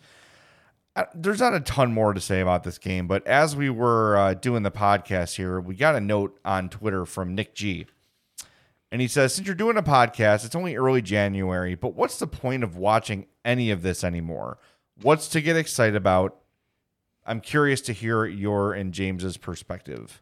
uh, 0.95 1.05
there's 1.15 1.39
not 1.39 1.53
a 1.53 1.61
ton 1.61 1.93
more 1.93 2.13
to 2.13 2.19
say 2.19 2.41
about 2.41 2.63
this 2.63 2.77
game, 2.77 3.07
but 3.07 3.25
as 3.25 3.55
we 3.55 3.69
were 3.69 4.17
uh, 4.17 4.33
doing 4.33 4.63
the 4.63 4.71
podcast 4.71 5.35
here, 5.37 5.61
we 5.61 5.75
got 5.75 5.95
a 5.95 6.01
note 6.01 6.37
on 6.43 6.69
Twitter 6.69 7.05
from 7.05 7.33
Nick 7.33 7.55
G. 7.55 7.87
And 8.91 8.99
he 9.01 9.07
says, 9.07 9.33
Since 9.33 9.47
you're 9.47 9.55
doing 9.55 9.77
a 9.77 9.83
podcast, 9.83 10.43
it's 10.45 10.55
only 10.55 10.75
early 10.75 11.01
January, 11.01 11.75
but 11.75 11.95
what's 11.95 12.19
the 12.19 12.27
point 12.27 12.63
of 12.63 12.75
watching 12.75 13.27
any 13.45 13.71
of 13.71 13.81
this 13.81 14.03
anymore? 14.03 14.57
What's 15.01 15.27
to 15.29 15.41
get 15.41 15.57
excited 15.57 15.95
about? 15.95 16.37
I'm 17.25 17.41
curious 17.41 17.81
to 17.81 17.93
hear 17.93 18.25
your 18.25 18.73
and 18.73 18.93
James's 18.93 19.37
perspective. 19.37 20.21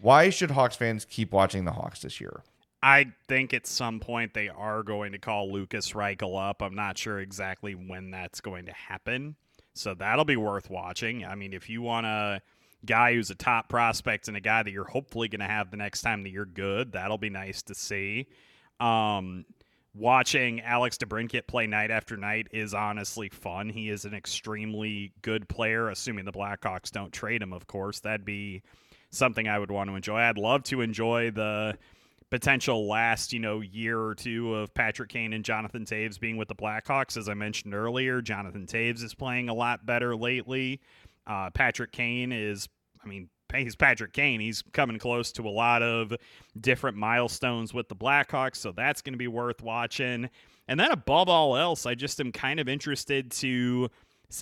Why 0.00 0.30
should 0.30 0.50
Hawks 0.50 0.76
fans 0.76 1.04
keep 1.04 1.32
watching 1.32 1.64
the 1.64 1.72
Hawks 1.72 2.00
this 2.00 2.20
year? 2.20 2.42
I 2.82 3.12
think 3.28 3.54
at 3.54 3.66
some 3.66 4.00
point 4.00 4.34
they 4.34 4.48
are 4.48 4.82
going 4.82 5.12
to 5.12 5.18
call 5.18 5.52
Lukas 5.52 5.92
Reichel 5.92 6.36
up. 6.36 6.62
I'm 6.62 6.74
not 6.74 6.98
sure 6.98 7.20
exactly 7.20 7.74
when 7.74 8.10
that's 8.10 8.40
going 8.40 8.66
to 8.66 8.72
happen. 8.72 9.36
So 9.74 9.94
that'll 9.94 10.24
be 10.24 10.36
worth 10.36 10.68
watching. 10.68 11.24
I 11.24 11.36
mean, 11.36 11.52
if 11.52 11.70
you 11.70 11.80
want 11.82 12.06
a 12.06 12.42
guy 12.84 13.14
who's 13.14 13.30
a 13.30 13.36
top 13.36 13.68
prospect 13.68 14.26
and 14.26 14.36
a 14.36 14.40
guy 14.40 14.64
that 14.64 14.72
you're 14.72 14.84
hopefully 14.84 15.28
going 15.28 15.40
to 15.40 15.46
have 15.46 15.70
the 15.70 15.76
next 15.76 16.02
time 16.02 16.24
that 16.24 16.30
you're 16.30 16.44
good, 16.44 16.92
that'll 16.92 17.18
be 17.18 17.30
nice 17.30 17.62
to 17.62 17.74
see. 17.74 18.26
Um, 18.80 19.44
watching 19.94 20.60
Alex 20.60 20.96
DeBrincat 20.96 21.46
play 21.46 21.66
night 21.66 21.90
after 21.90 22.16
night 22.16 22.48
is 22.50 22.74
honestly 22.74 23.28
fun. 23.28 23.68
He 23.68 23.90
is 23.90 24.04
an 24.04 24.14
extremely 24.14 25.12
good 25.22 25.48
player, 25.48 25.90
assuming 25.90 26.24
the 26.24 26.32
Blackhawks 26.32 26.90
don't 26.90 27.12
trade 27.12 27.42
him, 27.42 27.52
of 27.52 27.66
course. 27.66 28.00
That'd 28.00 28.24
be 28.24 28.62
something 29.10 29.46
I 29.46 29.58
would 29.58 29.70
want 29.70 29.90
to 29.90 29.96
enjoy. 29.96 30.18
I'd 30.18 30.38
love 30.38 30.62
to 30.64 30.80
enjoy 30.80 31.30
the 31.30 31.76
potential 32.30 32.88
last, 32.88 33.34
you 33.34 33.38
know, 33.38 33.60
year 33.60 34.00
or 34.00 34.14
two 34.14 34.54
of 34.54 34.72
Patrick 34.72 35.10
Kane 35.10 35.34
and 35.34 35.44
Jonathan 35.44 35.84
Toews 35.84 36.18
being 36.18 36.38
with 36.38 36.48
the 36.48 36.54
Blackhawks. 36.54 37.18
As 37.18 37.28
I 37.28 37.34
mentioned 37.34 37.74
earlier, 37.74 38.22
Jonathan 38.22 38.66
Toews 38.66 39.02
is 39.02 39.14
playing 39.14 39.50
a 39.50 39.54
lot 39.54 39.84
better 39.84 40.16
lately. 40.16 40.80
Uh, 41.26 41.50
Patrick 41.50 41.92
Kane 41.92 42.32
is, 42.32 42.70
I 43.04 43.06
mean, 43.06 43.28
he's 43.54 43.76
Patrick 43.76 44.12
Kane. 44.12 44.40
He's 44.40 44.62
coming 44.72 44.98
close 44.98 45.32
to 45.32 45.42
a 45.42 45.50
lot 45.50 45.82
of 45.82 46.14
different 46.60 46.96
milestones 46.96 47.72
with 47.72 47.88
the 47.88 47.96
Blackhawks, 47.96 48.56
so 48.56 48.72
that's 48.72 49.02
going 49.02 49.14
to 49.14 49.18
be 49.18 49.28
worth 49.28 49.62
watching. 49.62 50.28
And 50.68 50.78
then 50.78 50.90
above 50.90 51.28
all 51.28 51.56
else, 51.56 51.86
I 51.86 51.94
just 51.94 52.20
am 52.20 52.32
kind 52.32 52.60
of 52.60 52.68
interested 52.68 53.30
to 53.32 53.90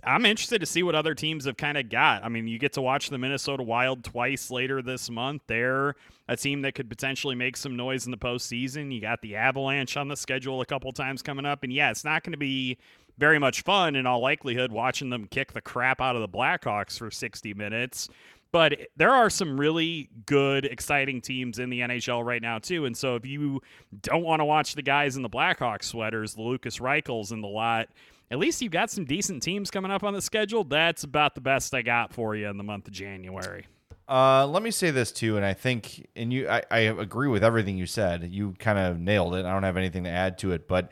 I'm 0.04 0.24
interested 0.24 0.60
to 0.60 0.66
see 0.66 0.82
what 0.82 0.94
other 0.94 1.14
teams 1.14 1.46
have 1.46 1.56
kind 1.56 1.76
of 1.76 1.88
got. 1.88 2.24
I 2.24 2.28
mean, 2.28 2.46
you 2.46 2.58
get 2.58 2.74
to 2.74 2.82
watch 2.82 3.10
the 3.10 3.18
Minnesota 3.18 3.62
Wild 3.62 4.04
twice 4.04 4.50
later 4.50 4.82
this 4.82 5.10
month. 5.10 5.42
They're 5.46 5.96
a 6.28 6.36
team 6.36 6.62
that 6.62 6.74
could 6.74 6.88
potentially 6.88 7.34
make 7.34 7.56
some 7.56 7.76
noise 7.76 8.04
in 8.04 8.12
the 8.12 8.16
postseason. 8.16 8.92
You 8.92 9.00
got 9.00 9.20
the 9.20 9.34
Avalanche 9.34 9.96
on 9.96 10.08
the 10.08 10.16
schedule 10.16 10.60
a 10.60 10.66
couple 10.66 10.92
times 10.92 11.22
coming 11.22 11.44
up. 11.44 11.64
And 11.64 11.72
yeah, 11.72 11.90
it's 11.90 12.04
not 12.04 12.22
going 12.22 12.32
to 12.32 12.38
be 12.38 12.78
very 13.18 13.38
much 13.38 13.62
fun 13.62 13.96
in 13.96 14.06
all 14.06 14.20
likelihood 14.20 14.70
watching 14.70 15.10
them 15.10 15.26
kick 15.26 15.52
the 15.52 15.60
crap 15.60 16.00
out 16.00 16.14
of 16.14 16.22
the 16.22 16.28
Blackhawks 16.28 16.96
for 16.96 17.10
60 17.10 17.54
minutes. 17.54 18.08
But 18.52 18.78
there 18.96 19.10
are 19.10 19.30
some 19.30 19.58
really 19.60 20.10
good, 20.26 20.64
exciting 20.64 21.20
teams 21.20 21.58
in 21.58 21.70
the 21.70 21.80
NHL 21.80 22.24
right 22.24 22.42
now, 22.42 22.58
too. 22.58 22.84
And 22.84 22.96
so 22.96 23.14
if 23.14 23.24
you 23.24 23.60
don't 24.02 24.24
want 24.24 24.40
to 24.40 24.44
watch 24.44 24.74
the 24.74 24.82
guys 24.82 25.16
in 25.16 25.22
the 25.22 25.30
Blackhawks 25.30 25.84
sweaters, 25.84 26.34
the 26.34 26.42
Lukas 26.42 26.78
Reichels 26.78 27.30
and 27.30 27.44
the 27.44 27.48
lot, 27.48 27.88
at 28.30 28.38
least 28.38 28.60
you've 28.60 28.72
got 28.72 28.90
some 28.90 29.04
decent 29.04 29.42
teams 29.42 29.70
coming 29.70 29.90
up 29.90 30.02
on 30.02 30.14
the 30.14 30.22
schedule. 30.22 30.64
That's 30.64 31.04
about 31.04 31.34
the 31.34 31.40
best 31.40 31.74
I 31.74 31.82
got 31.82 32.12
for 32.12 32.34
you 32.34 32.48
in 32.48 32.56
the 32.56 32.64
month 32.64 32.88
of 32.88 32.92
January. 32.92 33.66
Uh, 34.08 34.44
let 34.46 34.64
me 34.64 34.72
say 34.72 34.90
this 34.90 35.12
too, 35.12 35.36
and 35.36 35.46
I 35.46 35.54
think, 35.54 36.08
and 36.16 36.32
you, 36.32 36.48
I, 36.48 36.62
I 36.68 36.78
agree 36.80 37.28
with 37.28 37.44
everything 37.44 37.78
you 37.78 37.86
said. 37.86 38.28
You 38.32 38.54
kind 38.58 38.76
of 38.76 38.98
nailed 38.98 39.36
it. 39.36 39.46
I 39.46 39.52
don't 39.52 39.62
have 39.62 39.76
anything 39.76 40.02
to 40.02 40.10
add 40.10 40.36
to 40.38 40.50
it, 40.50 40.66
but 40.66 40.90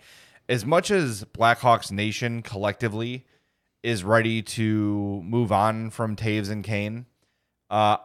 as 0.49 0.64
much 0.64 0.92
as 0.92 1.25
Blackhawks 1.25 1.90
Nation 1.90 2.42
collectively 2.42 3.27
is 3.83 4.05
ready 4.05 4.40
to 4.42 5.21
move 5.25 5.51
on 5.51 5.90
from 5.90 6.14
Toews 6.14 6.49
and 6.49 6.62
Kane, 6.62 7.07
uh, 7.70 7.98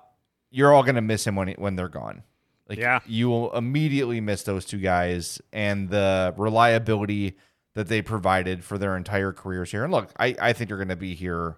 you're 0.52 0.74
all 0.74 0.84
gonna 0.84 1.02
miss 1.02 1.26
him 1.26 1.36
when 1.36 1.50
when 1.54 1.76
they're 1.76 1.90
gone. 1.90 2.24
Like, 2.70 2.78
Yeah. 2.80 3.00
you 3.06 3.30
will 3.30 3.54
immediately 3.56 4.22
miss 4.22 4.44
those 4.44 4.66
two 4.66 4.78
guys 4.80 5.42
and 5.52 5.90
the 5.90 6.34
reliability 6.38 7.38
that 7.74 7.88
they 7.88 8.02
provided 8.02 8.64
for 8.64 8.78
their 8.78 8.96
entire 8.96 9.34
careers 9.34 9.72
here. 9.72 9.84
And 9.84 9.92
look, 9.92 10.12
I, 10.18 10.36
I 10.40 10.54
think 10.54 10.70
they're 10.70 10.78
going 10.78 10.88
to 10.88 10.96
be 10.96 11.14
here 11.16 11.58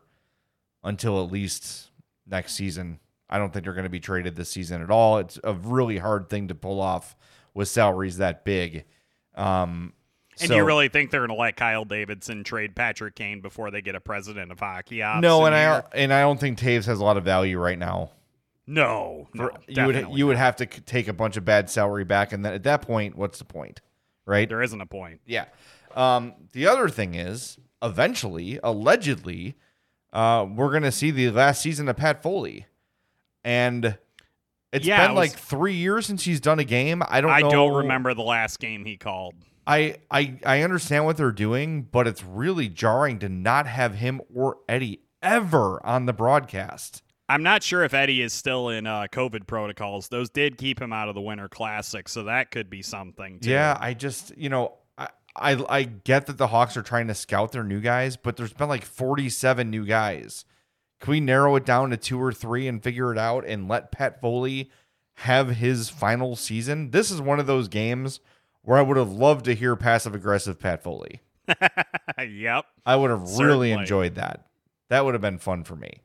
until 0.84 1.24
at 1.24 1.32
least 1.32 1.92
next 2.26 2.56
season. 2.56 3.00
I 3.30 3.38
don't 3.38 3.52
think 3.54 3.66
they're 3.66 3.74
going 3.74 3.84
to 3.84 3.90
be 3.90 4.00
traded 4.00 4.36
this 4.36 4.50
season 4.50 4.82
at 4.82 4.90
all. 4.90 5.18
It's 5.20 5.38
a 5.44 5.54
really 5.54 5.98
hard 6.00 6.30
thing 6.30 6.48
to 6.48 6.56
pull 6.56 6.80
off 6.82 7.16
with 7.54 7.68
salaries 7.68 8.18
that 8.18 8.44
big. 8.46 8.86
Um, 9.36 9.94
And 10.42 10.50
so- 10.50 10.56
you 10.56 10.64
really 10.66 10.90
think 10.90 11.12
they're 11.12 11.22
going 11.26 11.36
to 11.38 11.42
let 11.42 11.56
Kyle 11.56 11.86
Davidson 11.86 12.44
trade 12.44 12.76
Patrick 12.76 13.16
Kane 13.16 13.40
before 13.42 13.72
they 13.72 13.82
get 13.82 13.96
a 13.96 14.02
president 14.02 14.52
of 14.52 14.60
hockey 14.60 14.98
no, 15.20 15.46
and 15.46 15.56
I 15.56 15.82
and 15.94 16.14
I 16.14 16.22
don't 16.22 16.40
think 16.40 16.60
Toews 16.60 16.86
has 16.86 17.00
a 17.00 17.04
lot 17.04 17.16
of 17.18 17.24
value 17.24 17.58
right 17.58 17.80
now. 17.80 18.12
no, 18.68 19.28
no, 19.34 19.50
For- 19.50 19.54
you 19.68 19.86
would 19.86 20.08
you 20.12 20.28
would 20.28 20.38
have 20.38 20.56
to 20.58 20.66
take 20.66 21.08
a 21.08 21.14
bunch 21.14 21.38
of 21.38 21.46
bad 21.46 21.70
salary 21.70 22.04
back, 22.04 22.34
and 22.34 22.44
then 22.44 22.54
at 22.54 22.64
that 22.64 22.82
point, 22.82 23.16
what's 23.16 23.40
the 23.40 23.46
point, 23.46 23.80
right? 24.26 24.50
There 24.50 24.62
isn't 24.62 24.82
a 24.82 24.86
point. 24.86 25.22
Yeah. 25.26 25.46
Um, 25.96 26.34
the 26.52 26.68
other 26.68 26.90
thing 26.90 27.16
is, 27.16 27.58
eventually, 27.82 28.60
allegedly, 28.62 29.56
uh, 30.12 30.46
we're 30.54 30.72
going 30.72 30.84
to 30.84 30.92
see 30.92 31.12
the 31.12 31.30
last 31.32 31.62
season 31.62 31.88
of 31.88 31.96
Pat 31.96 32.22
Foley, 32.22 32.66
and 33.46 33.98
it's 34.74 34.86
Yeah, 34.86 35.02
been 35.08 35.12
it 35.12 35.14
was- 35.20 35.32
like 35.32 35.40
three 35.40 35.76
years 35.76 36.06
since 36.06 36.24
he's 36.26 36.42
done 36.42 36.60
a 36.60 36.66
game. 36.66 37.02
I 37.08 37.22
don't. 37.22 37.32
I 37.32 37.40
know. 37.42 37.50
don't 37.50 37.74
remember 37.76 38.14
the 38.14 38.24
last 38.24 38.60
game 38.60 38.84
he 38.84 38.98
called. 38.98 39.36
I, 39.68 39.98
I 40.12 40.40
I 40.46 40.62
understand 40.62 41.06
what 41.06 41.18
they're 41.18 41.32
doing, 41.32 41.84
but 41.84 42.08
it's 42.08 42.24
really 42.24 42.70
jarring 42.70 43.20
to 43.20 43.30
not 43.30 43.68
have 43.68 43.96
him 43.96 44.22
or 44.34 44.58
Eddie 44.70 45.02
ever 45.22 45.84
on 45.86 46.06
the 46.06 46.14
broadcast. 46.14 47.02
I'm 47.28 47.42
not 47.42 47.64
sure 47.64 47.84
if 47.84 47.94
Eddie 47.94 48.22
is 48.22 48.34
still 48.34 48.70
in 48.70 48.86
uh, 48.86 49.08
COVID 49.12 49.48
protocols. 49.48 50.10
Those 50.10 50.30
did 50.30 50.58
keep 50.58 50.80
him 50.80 50.94
out 50.94 51.10
of 51.10 51.16
the 51.16 51.22
Winter 51.22 51.50
Classic, 51.50 52.08
so 52.08 52.24
that 52.24 52.52
could 52.52 52.70
be 52.70 52.84
something. 52.84 53.40
Too. 53.40 53.50
Yeah, 53.50 53.76
I 53.80 53.96
just 53.96 54.38
you 54.38 54.50
know 54.50 54.74
I, 54.98 55.10
I 55.36 55.66
I 55.68 55.84
get 55.84 56.28
that 56.28 56.38
the 56.38 56.48
Hawks 56.48 56.78
are 56.78 56.84
trying 56.84 57.08
to 57.08 57.16
scout 57.16 57.52
their 57.52 57.64
new 57.64 57.82
guys, 57.82 58.18
but 58.18 58.38
there's 58.38 58.54
been 58.54 58.70
like 58.70 58.86
47 58.86 59.70
new 59.70 59.86
guys. 59.86 60.46
Can 61.00 61.12
we 61.12 61.20
narrow 61.20 61.56
it 61.56 61.66
down 61.66 61.90
to 61.90 61.98
two 61.98 62.22
or 62.22 62.32
three 62.32 62.68
and 62.68 62.82
figure 62.82 63.12
it 63.12 63.18
out 63.18 63.46
and 63.46 63.68
let 63.68 63.92
Pat 63.92 64.22
Foley 64.22 64.72
have 65.16 65.50
his 65.50 65.90
final 65.90 66.36
season? 66.36 66.92
This 66.92 67.10
is 67.10 67.20
one 67.20 67.40
of 67.40 67.48
those 67.48 67.68
games 67.68 68.20
where 68.66 68.78
I 68.78 68.82
would 68.82 68.98
have 68.98 69.12
loved 69.12 69.46
to 69.46 69.56
hear 69.56 69.76
passive 69.76 70.14
aggressive 70.14 70.60
Pat 70.60 70.84
Foley. 70.84 71.22
yep. 72.28 72.66
I 72.86 72.96
would 72.96 73.10
have 73.12 73.28
Certainly. 73.28 73.46
really 73.46 73.72
enjoyed 73.72 74.16
that. 74.16 74.46
That 74.90 75.06
would 75.06 75.14
have 75.14 75.22
been 75.22 75.38
fun 75.38 75.64
for 75.64 75.76
me. 75.76 76.02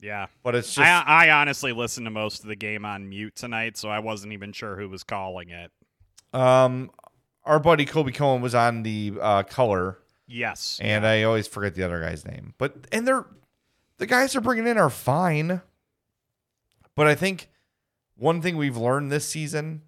Yeah. 0.00 0.26
But 0.42 0.54
it's 0.54 0.68
just 0.74 0.86
I, 0.86 1.02
I 1.26 1.30
honestly 1.30 1.72
listened 1.72 2.06
to 2.06 2.10
most 2.10 2.42
of 2.42 2.48
the 2.48 2.56
game 2.56 2.84
on 2.84 3.08
mute 3.08 3.34
tonight, 3.36 3.76
so 3.76 3.88
I 3.88 3.98
wasn't 3.98 4.32
even 4.32 4.52
sure 4.52 4.76
who 4.76 4.88
was 4.88 5.02
calling 5.02 5.50
it. 5.50 5.70
um 6.32 6.90
our 7.44 7.58
buddy 7.60 7.84
Colby 7.84 8.10
Cohen 8.12 8.42
was 8.42 8.54
on 8.56 8.82
the 8.82 9.14
uh, 9.20 9.42
color 9.44 9.98
Yes. 10.26 10.80
and 10.82 11.06
I 11.06 11.22
always 11.22 11.46
forget 11.46 11.74
the 11.76 11.84
other 11.84 12.00
guy's 12.00 12.24
name. 12.24 12.54
But 12.58 12.88
and 12.92 13.06
they're 13.06 13.24
the 13.98 14.06
guys 14.06 14.32
they're 14.32 14.40
bringing 14.42 14.66
in 14.66 14.76
are 14.78 14.90
fine. 14.90 15.62
But 16.96 17.06
I 17.06 17.14
think 17.14 17.48
one 18.16 18.42
thing 18.42 18.56
we've 18.56 18.76
learned 18.76 19.12
this 19.12 19.28
season 19.28 19.82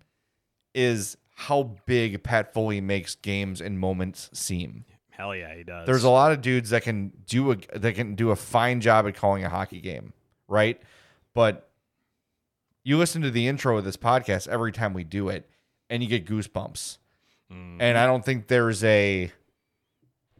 is 0.74 1.16
how 1.40 1.62
big 1.86 2.20
Pat 2.24 2.52
Foley 2.52 2.80
makes 2.80 3.14
games 3.14 3.60
and 3.60 3.78
moments 3.78 4.28
seem. 4.32 4.84
Hell 5.10 5.36
yeah, 5.36 5.54
he 5.54 5.62
does. 5.62 5.86
There's 5.86 6.02
a 6.02 6.10
lot 6.10 6.32
of 6.32 6.40
dudes 6.40 6.70
that 6.70 6.82
can 6.82 7.12
do 7.26 7.52
a 7.52 7.56
that 7.78 7.94
can 7.94 8.16
do 8.16 8.30
a 8.32 8.36
fine 8.36 8.80
job 8.80 9.06
at 9.06 9.14
calling 9.14 9.44
a 9.44 9.48
hockey 9.48 9.80
game, 9.80 10.12
right? 10.48 10.80
But 11.34 11.70
you 12.82 12.98
listen 12.98 13.22
to 13.22 13.30
the 13.30 13.46
intro 13.46 13.78
of 13.78 13.84
this 13.84 13.96
podcast 13.96 14.48
every 14.48 14.72
time 14.72 14.94
we 14.94 15.04
do 15.04 15.28
it, 15.28 15.48
and 15.88 16.02
you 16.02 16.08
get 16.08 16.26
goosebumps. 16.26 16.98
Mm. 17.52 17.76
And 17.80 17.96
I 17.98 18.06
don't 18.06 18.24
think 18.24 18.48
there's 18.48 18.82
a, 18.82 19.30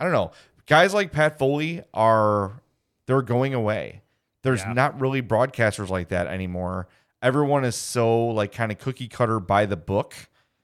I 0.00 0.04
don't 0.04 0.12
know, 0.12 0.32
guys 0.66 0.92
like 0.94 1.12
Pat 1.12 1.38
Foley 1.38 1.82
are 1.94 2.61
they're 3.06 3.22
going 3.22 3.54
away. 3.54 4.02
There's 4.42 4.61
Yeah. 4.61 4.72
not 4.72 5.00
really 5.00 5.22
broadcasters 5.22 5.88
like 5.90 6.08
that 6.08 6.26
anymore. 6.26 6.88
Everyone 7.22 7.64
is 7.64 7.76
so 7.76 8.26
like 8.26 8.50
kind 8.52 8.72
of 8.72 8.78
cookie 8.78 9.08
cutter 9.08 9.38
by 9.40 9.64
the 9.66 9.76
book. 9.76 10.14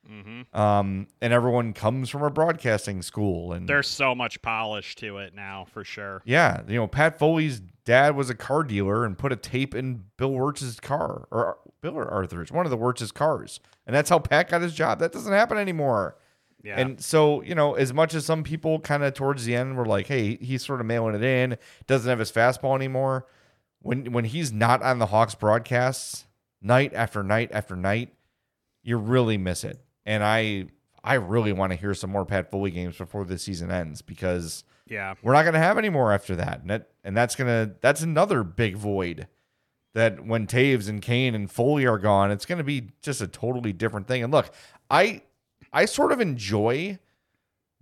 Mhm. 0.08 0.54
Um, 0.58 1.06
and 1.20 1.32
everyone 1.32 1.72
comes 1.72 2.10
from 2.10 2.22
a 2.22 2.30
broadcasting 2.30 3.00
school, 3.02 3.52
and 3.52 3.68
There's 3.68 3.88
so 3.88 4.14
much 4.14 4.40
polish 4.42 4.94
to 4.96 5.18
it 5.18 5.34
now, 5.34 5.64
for 5.72 5.84
sure. 5.84 6.20
yeah, 6.24 6.60
you 6.68 6.76
know, 6.76 6.86
Pat 6.86 7.18
Foley's 7.18 7.60
dad 7.84 8.14
was 8.16 8.30
a 8.30 8.34
car 8.34 8.62
dealer 8.62 9.04
and 9.04 9.16
put 9.18 9.32
a 9.32 9.36
tape 9.36 9.74
in 9.74 10.04
Bill 10.16 10.32
Wirtz's 10.32 10.80
car 10.80 11.26
or 11.30 11.58
Bill 11.80 11.96
or 11.96 12.08
Arthur's, 12.08 12.50
one 12.52 12.66
of 12.66 12.70
the 12.70 12.76
Wirtz's 12.76 13.12
cars. 13.12 13.60
And 13.86 13.94
that's 13.94 14.08
how 14.10 14.18
Pat 14.18 14.48
got 14.48 14.62
his 14.62 14.74
job. 14.74 14.98
That 15.00 15.12
doesn't 15.12 15.32
happen 15.32 15.58
anymore. 15.58 16.16
Yeah. 16.62 16.80
And 16.80 16.98
so, 16.98 17.42
you 17.42 17.54
know, 17.54 17.74
as 17.74 17.92
much 17.92 18.14
as 18.14 18.24
some 18.24 18.42
people 18.42 18.80
kind 18.80 19.02
of 19.04 19.12
towards 19.12 19.44
the 19.44 19.54
end 19.54 19.76
were 19.76 19.84
like, 19.84 20.06
hey, 20.06 20.36
he's 20.36 20.64
sort 20.64 20.80
of 20.80 20.86
mailing 20.86 21.14
it 21.14 21.22
in, 21.22 21.58
doesn't 21.86 22.08
have 22.08 22.18
his 22.18 22.32
fastball 22.32 22.74
anymore. 22.74 23.26
When 23.80 24.12
when 24.12 24.24
he's 24.24 24.50
not 24.50 24.80
on 24.82 24.98
the 24.98 25.06
Hawks 25.06 25.34
broadcasts 25.34 26.24
night 26.62 26.92
after 26.94 27.22
night 27.22 27.50
after 27.52 27.76
night, 27.76 28.14
you 28.82 28.96
really 28.96 29.36
miss 29.36 29.62
it. 29.62 29.83
And 30.06 30.22
I 30.24 30.66
I 31.02 31.14
really 31.14 31.52
want 31.52 31.72
to 31.72 31.76
hear 31.78 31.92
some 31.94 32.10
more 32.10 32.24
Pat 32.24 32.50
Foley 32.50 32.70
games 32.70 32.96
before 32.96 33.24
the 33.24 33.38
season 33.38 33.70
ends 33.70 34.00
because 34.00 34.64
Yeah. 34.88 35.14
we're 35.22 35.34
not 35.34 35.42
going 35.42 35.52
to 35.54 35.60
have 35.60 35.76
any 35.76 35.90
more 35.90 36.12
after 36.12 36.34
that. 36.36 36.62
And, 36.62 36.70
that, 36.70 36.88
and 37.04 37.14
that's 37.14 37.34
going 37.36 37.48
to, 37.48 37.74
that's 37.82 38.00
another 38.00 38.42
big 38.42 38.76
void 38.76 39.28
that 39.92 40.24
when 40.24 40.46
Toews 40.46 40.88
and 40.88 41.02
Kane 41.02 41.34
and 41.34 41.50
Foley 41.50 41.86
are 41.86 41.98
gone, 41.98 42.30
it's 42.30 42.46
going 42.46 42.56
to 42.56 42.64
be 42.64 42.88
just 43.02 43.20
a 43.20 43.26
totally 43.26 43.70
different 43.74 44.08
thing. 44.08 44.22
And 44.24 44.32
look, 44.32 44.50
I, 44.90 45.20
I 45.74 45.84
sort 45.84 46.10
of 46.10 46.20
enjoy 46.22 46.98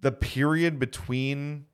the 0.01 0.11
period 0.11 0.81
between 0.81 1.67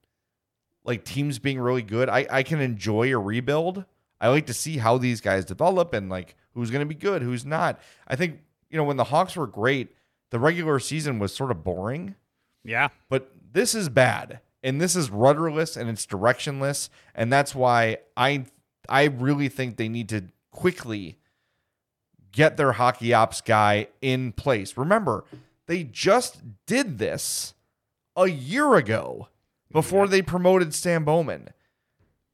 like 0.84 1.02
teams 1.02 1.38
being 1.38 1.58
really 1.58 1.82
good. 1.82 2.11
I, 2.11 2.26
I 2.30 2.42
can 2.42 2.61
enjoy 2.61 3.11
a 3.14 3.18
rebuild. 3.18 3.87
I 4.20 4.28
like 4.28 4.44
to 4.46 4.54
see 4.54 4.76
how 4.76 4.98
these 4.98 5.22
guys 5.22 5.46
develop 5.46 5.94
and 5.94 6.11
like 6.11 6.37
who's 6.52 6.70
going 6.70 6.80
to 6.80 6.87
be 6.87 6.94
good, 6.94 7.22
who's 7.22 7.46
not. 7.46 7.80
I 8.06 8.16
think, 8.16 8.40
you 8.68 8.76
know, 8.76 8.84
when 8.84 8.98
the 8.98 9.04
Hawks 9.04 9.34
were 9.34 9.46
great, 9.46 9.94
the 10.30 10.38
regular 10.38 10.78
season 10.78 11.18
was 11.18 11.34
sort 11.34 11.50
of 11.50 11.64
boring 11.64 12.14
Yeah. 12.64 12.88
but 13.08 13.30
this 13.52 13.74
is 13.74 13.88
bad 13.88 14.40
and 14.62 14.80
this 14.80 14.94
is 14.96 15.10
rudderless 15.10 15.76
and 15.76 15.88
it's 15.88 16.06
directionless 16.06 16.88
and 17.14 17.32
that's 17.32 17.54
why 17.54 17.98
i 18.16 18.44
i 18.88 19.04
really 19.04 19.48
think 19.48 19.76
they 19.76 19.88
need 19.88 20.08
to 20.10 20.24
quickly 20.50 21.18
get 22.32 22.56
their 22.56 22.72
hockey 22.72 23.14
ops 23.14 23.40
guy 23.40 23.88
in 24.02 24.32
place 24.32 24.76
remember 24.76 25.24
they 25.66 25.84
just 25.84 26.40
did 26.66 26.98
this 26.98 27.54
a 28.16 28.26
year 28.28 28.74
ago 28.74 29.28
before 29.70 30.08
they 30.08 30.22
promoted 30.22 30.72
Stan 30.72 31.04
Bowman. 31.04 31.50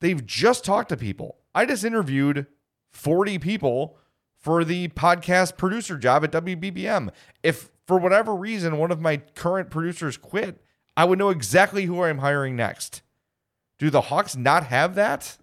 They've 0.01 0.25
just 0.25 0.65
talked 0.65 0.91
to 0.91 0.97
people. 0.97 1.39
I 1.53 1.67
just 1.67 1.85
interviewed 1.85 2.47
40 2.93 3.41
people 3.41 3.99
for 4.45 4.63
the 4.63 4.89
podcast 4.89 5.57
producer 5.57 5.97
job 5.97 6.23
at 6.23 6.31
WBBM. 6.31 7.09
If 7.43 7.71
for 7.87 7.99
whatever 7.99 8.35
reason 8.35 8.77
one 8.77 8.93
of 8.93 9.01
my 9.01 9.17
current 9.17 9.71
producers 9.71 10.19
quit, 10.19 10.61
I 10.99 11.07
would 11.07 11.19
know 11.19 11.31
exactly 11.31 11.87
who 11.87 12.03
I'm 12.03 12.19
hiring 12.19 12.55
next. 12.55 13.01
Do 13.79 13.89
the 13.89 14.03
Hawks 14.03 14.37
not 14.37 14.67
have 14.67 14.97
that? 14.97 15.39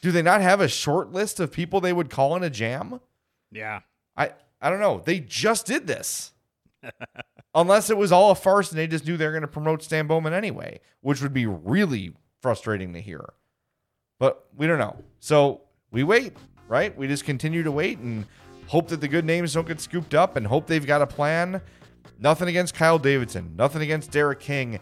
Do 0.00 0.12
they 0.12 0.22
not 0.22 0.40
have 0.40 0.60
a 0.60 0.68
short 0.68 1.12
list 1.12 1.40
of 1.40 1.50
people 1.50 1.80
they 1.80 1.92
would 1.92 2.08
call 2.08 2.36
in 2.36 2.44
a 2.44 2.50
jam? 2.50 3.00
Yeah. 3.50 3.80
I 4.16 4.30
I 4.60 4.70
don't 4.70 4.80
know. 4.80 5.02
They 5.04 5.18
just 5.18 5.66
did 5.66 5.88
this. 5.88 6.32
Unless 7.54 7.90
it 7.90 7.96
was 7.96 8.12
all 8.12 8.30
a 8.30 8.36
farce 8.36 8.70
and 8.70 8.78
they 8.78 8.86
just 8.86 9.06
knew 9.06 9.16
they 9.16 9.26
were 9.26 9.32
going 9.32 9.42
to 9.42 9.48
promote 9.48 9.82
Stan 9.82 10.06
Bowman 10.06 10.32
anyway, 10.32 10.80
which 11.00 11.20
would 11.20 11.32
be 11.32 11.46
really 11.46 12.14
frustrating 12.40 12.92
to 12.94 13.00
hear. 13.00 13.32
But 14.20 14.46
we 14.56 14.68
don't 14.68 14.78
know. 14.78 15.02
So 15.18 15.62
we 15.90 16.04
wait, 16.04 16.36
right? 16.68 16.96
We 16.96 17.06
just 17.06 17.24
continue 17.24 17.62
to 17.62 17.70
wait 17.70 17.98
and 17.98 18.26
hope 18.66 18.88
that 18.88 19.00
the 19.00 19.08
good 19.08 19.24
names 19.24 19.52
don't 19.52 19.66
get 19.66 19.80
scooped 19.80 20.14
up 20.14 20.36
and 20.36 20.46
hope 20.46 20.66
they've 20.66 20.86
got 20.86 21.02
a 21.02 21.06
plan. 21.06 21.60
Nothing 22.18 22.48
against 22.48 22.74
Kyle 22.74 22.98
Davidson, 22.98 23.54
nothing 23.56 23.82
against 23.82 24.10
Derek 24.10 24.40
King, 24.40 24.78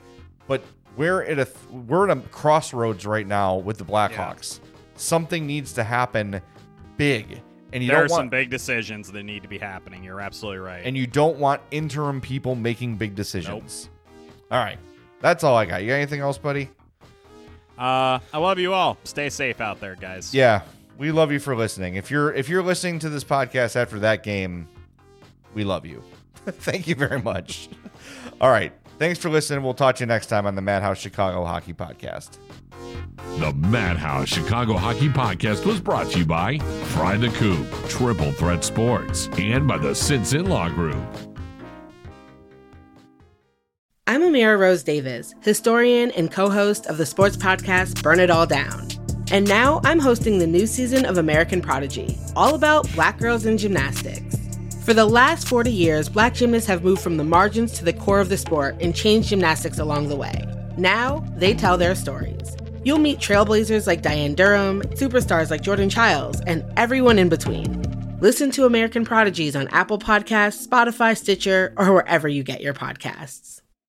but 0.46 0.62
we're 0.96 1.22
at 1.22 1.38
a 1.38 1.48
we're 1.70 2.08
at 2.08 2.16
a 2.16 2.20
crossroads 2.28 3.06
right 3.06 3.26
now 3.26 3.56
with 3.56 3.78
the 3.78 3.84
Blackhawks. 3.84 4.60
Something 4.96 5.46
needs 5.46 5.72
to 5.74 5.84
happen 5.84 6.40
big. 6.96 7.40
And 7.72 7.82
you 7.82 7.88
there 7.88 8.00
are 8.00 8.08
want 8.08 8.10
some 8.10 8.28
big 8.28 8.50
decisions 8.50 9.10
that 9.10 9.22
need 9.22 9.42
to 9.42 9.48
be 9.48 9.56
happening. 9.56 10.04
You're 10.04 10.20
absolutely 10.20 10.58
right. 10.58 10.82
and 10.84 10.96
you 10.96 11.06
don't 11.06 11.38
want 11.38 11.62
interim 11.70 12.20
people 12.20 12.54
making 12.54 12.96
big 12.96 13.14
decisions. 13.14 13.88
All 14.50 14.62
right. 14.62 14.78
That's 15.20 15.42
all 15.42 15.56
I 15.56 15.64
got. 15.64 15.82
You 15.82 15.88
got 15.88 15.94
anything 15.94 16.20
else, 16.20 16.36
buddy? 16.36 16.68
uh, 17.78 18.18
I 18.32 18.38
love 18.38 18.58
you 18.58 18.74
all. 18.74 18.98
Stay 19.04 19.30
safe 19.30 19.60
out 19.60 19.80
there, 19.80 19.96
guys. 19.96 20.34
Yeah. 20.34 20.62
We 21.02 21.10
love 21.10 21.32
you 21.32 21.40
for 21.40 21.56
listening. 21.56 21.96
If 21.96 22.12
you're 22.12 22.32
if 22.32 22.48
you're 22.48 22.62
listening 22.62 23.00
to 23.00 23.08
this 23.08 23.24
podcast 23.24 23.74
after 23.74 23.98
that 23.98 24.22
game, 24.22 24.68
we 25.52 25.64
love 25.64 25.84
you. 25.84 26.00
Thank 26.46 26.86
you 26.86 26.94
very 26.94 27.20
much. 27.20 27.68
All 28.40 28.50
right. 28.52 28.72
Thanks 29.00 29.18
for 29.18 29.28
listening. 29.28 29.64
We'll 29.64 29.74
talk 29.74 29.96
to 29.96 30.04
you 30.04 30.06
next 30.06 30.28
time 30.28 30.46
on 30.46 30.54
the 30.54 30.62
Madhouse 30.62 30.98
Chicago 30.98 31.44
Hockey 31.44 31.74
Podcast. 31.74 32.38
The 33.40 33.52
Madhouse 33.52 34.28
Chicago 34.28 34.74
Hockey 34.74 35.08
Podcast 35.08 35.66
was 35.66 35.80
brought 35.80 36.08
to 36.12 36.20
you 36.20 36.24
by 36.24 36.58
Fry 36.94 37.16
the 37.16 37.30
Coop, 37.30 37.66
Triple 37.88 38.30
Threat 38.30 38.62
Sports, 38.62 39.28
and 39.38 39.66
by 39.66 39.78
the 39.78 39.96
Simpson 39.96 40.46
Law 40.46 40.68
Group. 40.68 41.04
I'm 44.06 44.20
Amira 44.20 44.56
Rose 44.56 44.84
Davis, 44.84 45.34
historian 45.40 46.12
and 46.12 46.30
co 46.30 46.48
host 46.48 46.86
of 46.86 46.96
the 46.96 47.06
sports 47.06 47.36
podcast 47.36 48.04
Burn 48.04 48.20
It 48.20 48.30
All 48.30 48.46
Down. 48.46 49.01
And 49.32 49.48
now 49.48 49.80
I'm 49.82 49.98
hosting 49.98 50.38
the 50.38 50.46
new 50.46 50.66
season 50.66 51.06
of 51.06 51.16
American 51.16 51.62
Prodigy, 51.62 52.18
all 52.36 52.54
about 52.54 52.92
black 52.92 53.18
girls 53.18 53.46
in 53.46 53.56
gymnastics. 53.56 54.36
For 54.84 54.92
the 54.92 55.06
last 55.06 55.48
40 55.48 55.72
years, 55.72 56.10
black 56.10 56.34
gymnasts 56.34 56.68
have 56.68 56.84
moved 56.84 57.00
from 57.00 57.16
the 57.16 57.24
margins 57.24 57.72
to 57.78 57.84
the 57.86 57.94
core 57.94 58.20
of 58.20 58.28
the 58.28 58.36
sport 58.36 58.76
and 58.82 58.94
changed 58.94 59.30
gymnastics 59.30 59.78
along 59.78 60.10
the 60.10 60.16
way. 60.16 60.44
Now, 60.76 61.24
they 61.36 61.54
tell 61.54 61.78
their 61.78 61.94
stories. 61.94 62.58
You'll 62.84 62.98
meet 62.98 63.20
trailblazers 63.20 63.86
like 63.86 64.02
Diane 64.02 64.34
Durham, 64.34 64.82
superstars 64.82 65.50
like 65.50 65.62
Jordan 65.62 65.88
Chiles, 65.88 66.42
and 66.42 66.62
everyone 66.76 67.18
in 67.18 67.30
between. 67.30 68.18
Listen 68.20 68.50
to 68.50 68.66
American 68.66 69.06
Prodigies 69.06 69.56
on 69.56 69.66
Apple 69.68 69.98
Podcasts, 69.98 70.66
Spotify, 70.66 71.16
Stitcher, 71.16 71.72
or 71.78 71.90
wherever 71.94 72.28
you 72.28 72.42
get 72.42 72.60
your 72.60 72.74
podcasts. 72.74 73.61